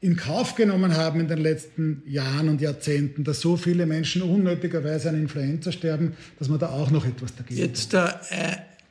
[0.00, 5.08] in Kauf genommen haben in den letzten Jahren und Jahrzehnten, dass so viele Menschen unnötigerweise
[5.08, 8.08] an Influenza sterben, dass man da auch noch etwas dagegen Jetzt äh,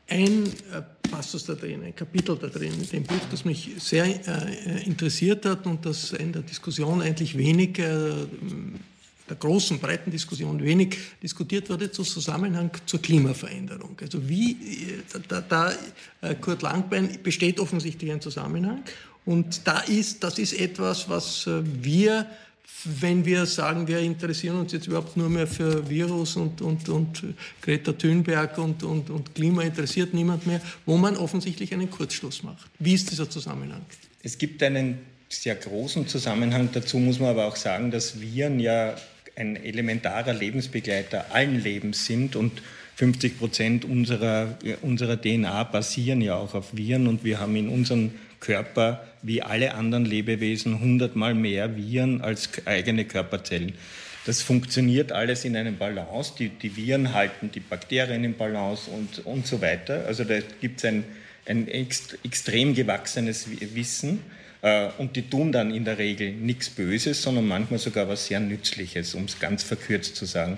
[0.08, 4.06] ein äh, Passus da drin, ein Kapitel da drin in dem Buch, das mich sehr
[4.06, 8.12] äh, interessiert hat und das in der Diskussion eigentlich wenig, äh,
[9.30, 13.96] der großen, breiten Diskussion wenig diskutiert wurde, zu Zusammenhang zur Klimaveränderung.
[14.02, 15.74] Also wie, äh, da, da
[16.22, 18.84] äh, Kurt Langbein besteht offensichtlich ein Zusammenhang
[19.26, 22.28] und da ist, das ist etwas, was äh, wir,
[22.84, 27.24] wenn wir sagen, wir interessieren uns jetzt überhaupt nur mehr für Virus und, und, und
[27.62, 32.70] Greta Thunberg und, und, und Klima interessiert niemand mehr, wo man offensichtlich einen Kurzschluss macht.
[32.78, 33.82] Wie ist dieser Zusammenhang?
[34.22, 35.00] Es gibt einen
[35.30, 36.70] sehr großen Zusammenhang.
[36.72, 38.96] Dazu muss man aber auch sagen, dass Viren ja
[39.36, 42.62] ein elementarer Lebensbegleiter allen Lebens sind und
[42.96, 48.12] 50 Prozent unserer, unserer DNA basieren ja auch auf Viren und wir haben in unserem
[48.40, 53.74] Körper wie alle anderen Lebewesen hundertmal mehr Viren als eigene Körperzellen.
[54.26, 56.34] Das funktioniert alles in einem Balance.
[56.38, 60.06] Die, die Viren halten die Bakterien im Balance und, und so weiter.
[60.08, 61.04] Also da gibt es ein,
[61.46, 64.20] ein ext, extrem gewachsenes Wissen.
[64.62, 68.40] Äh, und die tun dann in der Regel nichts Böses, sondern manchmal sogar was sehr
[68.40, 70.58] Nützliches, um es ganz verkürzt zu sagen.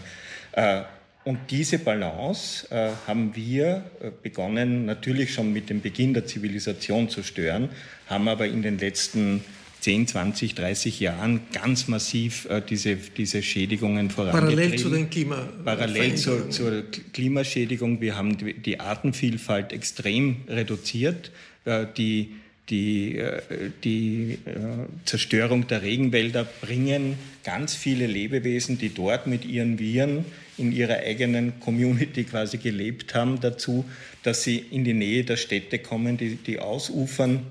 [0.54, 0.84] Äh,
[1.26, 3.84] und diese Balance äh, haben wir
[4.24, 7.70] begonnen, natürlich schon mit dem Beginn der Zivilisation zu stören,
[8.08, 9.44] haben aber in den letzten
[9.82, 14.56] 10, 20, 30 Jahren ganz massiv äh, diese, diese Schädigungen vorangetrieben.
[14.56, 16.84] Parallel zu den Klima Parallel zur, zur
[17.14, 18.02] Klimaschädigung.
[18.02, 21.32] Wir haben die, die Artenvielfalt extrem reduziert.
[21.66, 22.34] Äh, die
[22.70, 23.42] die, äh,
[23.84, 24.58] die äh,
[25.06, 30.26] Zerstörung der Regenwälder bringen ganz viele Lebewesen, die dort mit ihren Viren
[30.58, 33.86] in ihrer eigenen Community quasi gelebt haben, dazu,
[34.24, 37.46] dass sie in die Nähe der Städte kommen, die, die ausufern.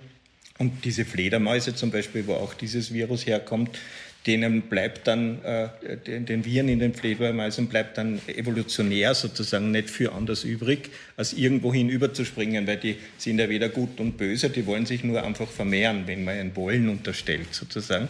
[0.59, 3.79] Und diese Fledermäuse zum Beispiel, wo auch dieses Virus herkommt,
[4.27, 5.69] denen bleibt dann, äh,
[6.07, 11.89] den, Viren in den Fledermäusen bleibt dann evolutionär sozusagen nicht viel anders übrig, als irgendwohin
[11.89, 16.05] überzuspringen, weil die sind ja weder gut und böse, die wollen sich nur einfach vermehren,
[16.07, 18.09] wenn man ein Wollen unterstellt sozusagen.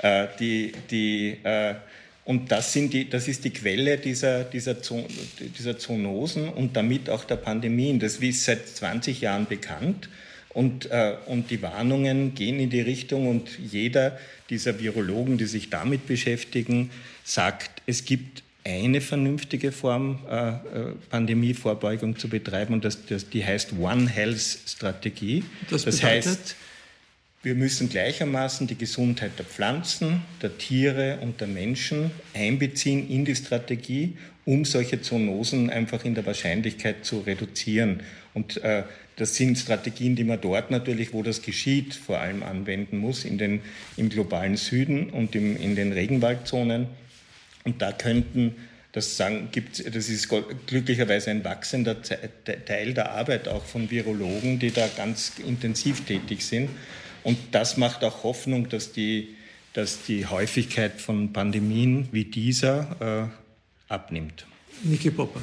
[0.00, 1.74] Äh, die, die, äh,
[2.26, 7.24] und das, sind die, das ist die Quelle dieser, dieser, dieser Zoonosen und damit auch
[7.24, 7.98] der Pandemien.
[7.98, 10.08] Das ist seit 20 Jahren bekannt.
[10.54, 14.18] Und, äh, und die Warnungen gehen in die Richtung und jeder
[14.50, 16.90] dieser Virologen, die sich damit beschäftigen,
[17.24, 20.54] sagt, es gibt eine vernünftige Form, äh, äh,
[21.10, 25.44] Pandemievorbeugung zu betreiben und das, das, die heißt One Health Strategie.
[25.70, 26.56] Das, das heißt,
[27.42, 33.36] wir müssen gleichermaßen die Gesundheit der Pflanzen, der Tiere und der Menschen einbeziehen in die
[33.36, 38.02] Strategie, um solche Zoonosen einfach in der Wahrscheinlichkeit zu reduzieren.
[38.32, 38.84] Und äh,
[39.16, 43.38] das sind Strategien, die man dort natürlich, wo das geschieht, vor allem anwenden muss, in
[43.38, 43.60] den,
[43.96, 46.88] im globalen Süden und im, in den Regenwaldzonen.
[47.64, 48.56] Und da könnten,
[48.92, 50.28] das, sagen, gibt, das ist
[50.66, 56.70] glücklicherweise ein wachsender Teil der Arbeit auch von Virologen, die da ganz intensiv tätig sind.
[57.22, 59.36] Und das macht auch Hoffnung, dass die,
[59.72, 63.30] dass die Häufigkeit von Pandemien wie dieser
[63.88, 64.46] äh, abnimmt.
[64.82, 65.40] Niki Popper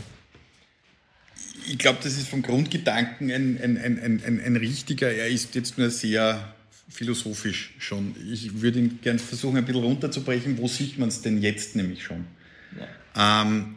[1.67, 5.11] ich glaube, das ist vom Grundgedanken ein, ein, ein, ein, ein richtiger.
[5.11, 6.53] Er ist jetzt nur sehr
[6.89, 8.15] philosophisch schon.
[8.31, 10.57] Ich würde ihn gerne versuchen, ein bisschen runterzubrechen.
[10.57, 12.25] Wo sieht man es denn jetzt nämlich schon?
[13.15, 13.41] Ja.
[13.41, 13.75] Ähm,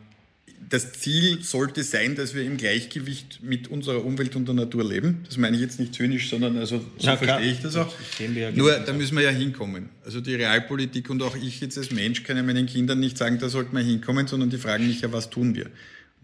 [0.69, 5.23] das Ziel sollte sein, dass wir im Gleichgewicht mit unserer Umwelt und der Natur leben.
[5.27, 7.93] Das meine ich jetzt nicht zynisch, sondern also so ja, verstehe ich das auch.
[8.19, 9.91] Das ja Nur da müssen wir ja hinkommen.
[10.05, 13.39] Also die Realpolitik und auch ich jetzt als Mensch kann ja meinen Kindern nicht sagen,
[13.39, 15.67] da sollten wir hinkommen, sondern die fragen mich ja, was tun wir?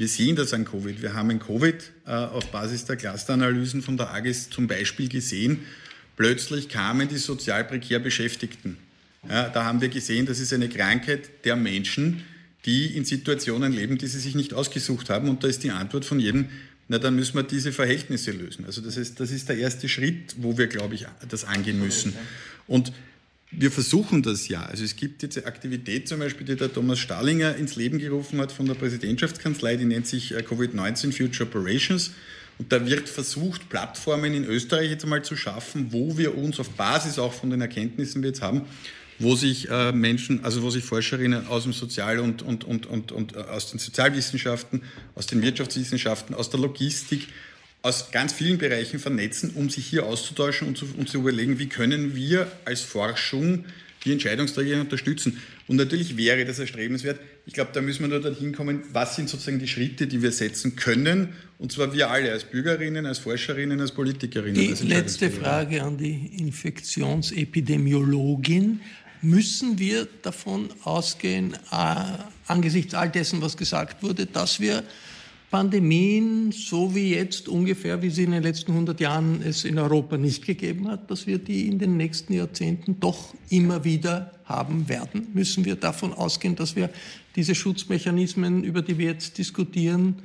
[0.00, 1.02] Wir sehen das an Covid.
[1.02, 5.58] Wir haben in Covid äh, auf Basis der Clusteranalysen von der AGES zum Beispiel gesehen,
[6.16, 8.78] plötzlich kamen die sozial prekär Beschäftigten.
[9.28, 12.24] Ja, da haben wir gesehen, das ist eine Krankheit der Menschen,
[12.64, 15.28] die in Situationen leben, die sie sich nicht ausgesucht haben.
[15.28, 16.46] Und da ist die Antwort von jedem,
[16.88, 18.64] na dann müssen wir diese Verhältnisse lösen.
[18.64, 22.14] Also das ist, das ist der erste Schritt, wo wir, glaube ich, das angehen müssen.
[22.66, 22.90] Und
[23.52, 24.62] wir versuchen das ja.
[24.62, 28.40] Also es gibt jetzt eine Aktivität zum Beispiel, die der Thomas Stahlinger ins Leben gerufen
[28.40, 32.12] hat von der Präsidentschaftskanzlei, die nennt sich äh, Covid-19 Future Operations.
[32.58, 36.68] Und da wird versucht, Plattformen in Österreich jetzt einmal zu schaffen, wo wir uns auf
[36.70, 38.62] Basis auch von den Erkenntnissen, die wir jetzt haben,
[39.18, 43.12] wo sich äh, Menschen, also wo sich Forscherinnen aus dem Sozial- und, und, und, und,
[43.12, 44.82] und äh, aus den Sozialwissenschaften,
[45.14, 47.28] aus den Wirtschaftswissenschaften, aus der Logistik,
[47.82, 51.68] aus ganz vielen Bereichen vernetzen, um sich hier auszutauschen und zu, und zu überlegen, wie
[51.68, 53.64] können wir als Forschung
[54.04, 55.38] die Entscheidungsträger unterstützen.
[55.66, 57.20] Und natürlich wäre das erstrebenswert.
[57.46, 60.32] Ich glaube, da müssen wir nur dorthin kommen, was sind sozusagen die Schritte, die wir
[60.32, 61.30] setzen können.
[61.58, 64.54] Und zwar wir alle als Bürgerinnen, als Forscherinnen, als Politikerinnen.
[64.54, 68.80] Die als letzte Frage an die Infektionsepidemiologin.
[69.22, 71.94] Müssen wir davon ausgehen, äh,
[72.46, 74.82] angesichts all dessen, was gesagt wurde, dass wir
[75.50, 80.16] Pandemien, so wie jetzt ungefähr, wie sie in den letzten 100 Jahren es in Europa
[80.16, 85.26] nicht gegeben hat, dass wir die in den nächsten Jahrzehnten doch immer wieder haben werden?
[85.34, 86.88] Müssen wir davon ausgehen, dass wir
[87.34, 90.16] diese Schutzmechanismen, über die wir jetzt diskutieren,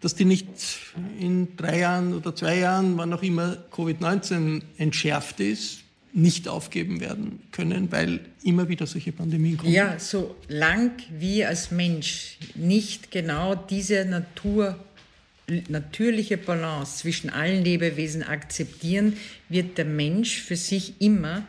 [0.00, 0.48] dass die nicht
[1.20, 5.80] in drei Jahren oder zwei Jahren, wann auch immer Covid-19 entschärft ist,
[6.16, 9.70] nicht aufgeben werden können, weil immer wieder solche Pandemien kommen.
[9.70, 14.82] Ja, so lang wir als Mensch nicht genau diese Natur,
[15.68, 19.18] natürliche Balance zwischen allen Lebewesen akzeptieren,
[19.50, 21.44] wird der Mensch für sich immer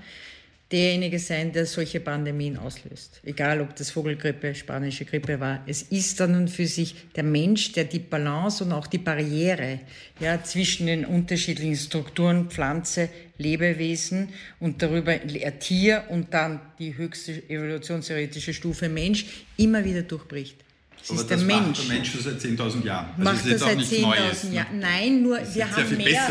[0.72, 3.22] derjenige sein, der solche Pandemien auslöst.
[3.24, 5.64] Egal, ob das Vogelgrippe, spanische Grippe war.
[5.66, 9.80] Es ist dann und für sich der Mensch, der die Balance und auch die Barriere
[10.20, 15.16] ja, zwischen den unterschiedlichen Strukturen, Pflanze, Lebewesen und darüber
[15.60, 19.26] Tier und dann die höchste evolutionstheoretische Stufe Mensch
[19.58, 20.67] immer wieder durchbricht.
[21.00, 21.68] Das Aber ist das der Mensch.
[21.68, 23.08] macht der Mensch schon seit 10.000 Jahren.
[23.18, 24.80] Also macht er seit 10.000 Jahren.
[24.80, 26.30] Nein, nur wir haben, mehr,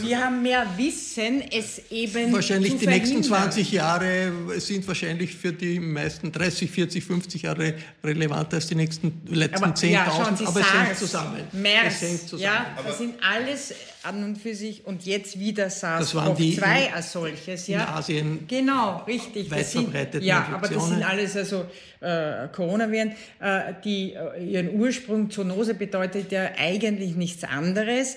[0.00, 5.80] wir haben mehr Wissen, es eben Wahrscheinlich die nächsten 20 Jahre sind wahrscheinlich für die
[5.80, 9.86] meisten 30, 40, 50 Jahre relevanter als die nächsten letzten 10.000.
[9.88, 11.40] Ja, aber es hängt zusammen.
[11.52, 12.42] MERS, es hängt zusammen.
[12.42, 13.74] Ja, das sind alles
[14.04, 17.66] an und für sich und jetzt wieder SARS-CoV-2 als solches.
[17.66, 17.82] Ja?
[17.82, 19.50] In Asien genau, richtig.
[19.50, 21.64] weit verbreitete Ja, aber das sind alles also
[22.00, 28.16] äh, Coronaviren, äh, die äh, ihren Ursprung, Zoonose bedeutet ja eigentlich nichts anderes.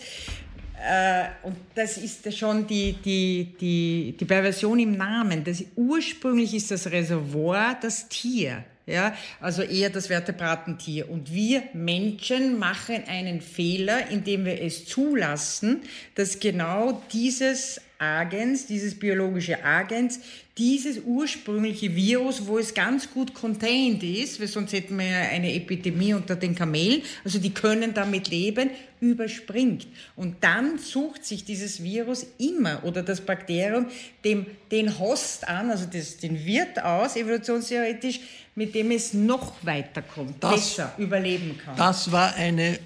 [0.80, 5.44] Äh, und das ist schon die, die, die, die Perversion im Namen.
[5.44, 8.64] Das, ursprünglich ist das Reservoir das Tier.
[8.88, 11.10] Ja, also eher das Vertebratentier.
[11.10, 15.82] Und wir Menschen machen einen Fehler, indem wir es zulassen,
[16.16, 20.22] dass genau dieses Agens, dieses biologische Agens,
[20.58, 25.54] dieses ursprüngliche Virus, wo es ganz gut contained ist, weil sonst hätten wir ja eine
[25.54, 28.70] Epidemie unter den Kamelen, also die können damit leben,
[29.00, 29.88] überspringt.
[30.16, 33.88] Und dann sucht sich dieses Virus immer oder das Bakterium
[34.24, 38.20] dem, den Host an, also das, den Wirt aus, evolutionstheoretisch,
[38.58, 41.78] mit dem es noch weiterkommt, das, besser überleben kann.
[41.78, 42.80] Das war eine äh,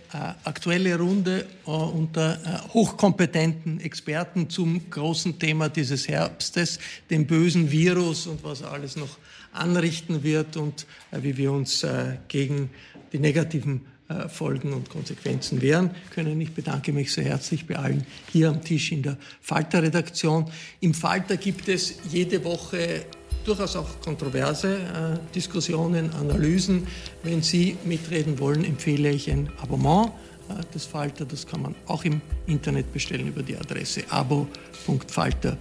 [0.44, 6.78] aktuelle Runde äh, unter äh, hochkompetenten Experten zum großen Thema dieses Herbstes,
[7.10, 9.18] dem bösen Virus und was er alles noch
[9.54, 12.70] anrichten wird und äh, wie wir uns äh, gegen
[13.14, 16.42] die negativen äh, Folgen und Konsequenzen wehren können.
[16.42, 20.52] Ich bedanke mich sehr herzlich bei allen hier am Tisch in der Falter-Redaktion.
[20.82, 23.06] Im Falter gibt es jede Woche
[23.46, 26.88] durchaus auch kontroverse äh, Diskussionen, Analysen.
[27.24, 30.12] Wenn Sie mitreden wollen, empfehle ich ein Abonnement
[30.50, 31.26] äh, des Falter.
[31.26, 35.58] Das kann man auch im Internet bestellen über die Adresse abo.falter.at.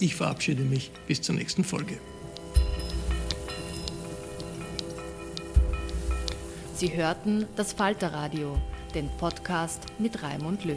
[0.00, 1.98] Ich verabschiede mich bis zur nächsten Folge.
[6.74, 8.58] Sie hörten das Falterradio,
[8.92, 10.76] den Podcast mit Raimund Löw.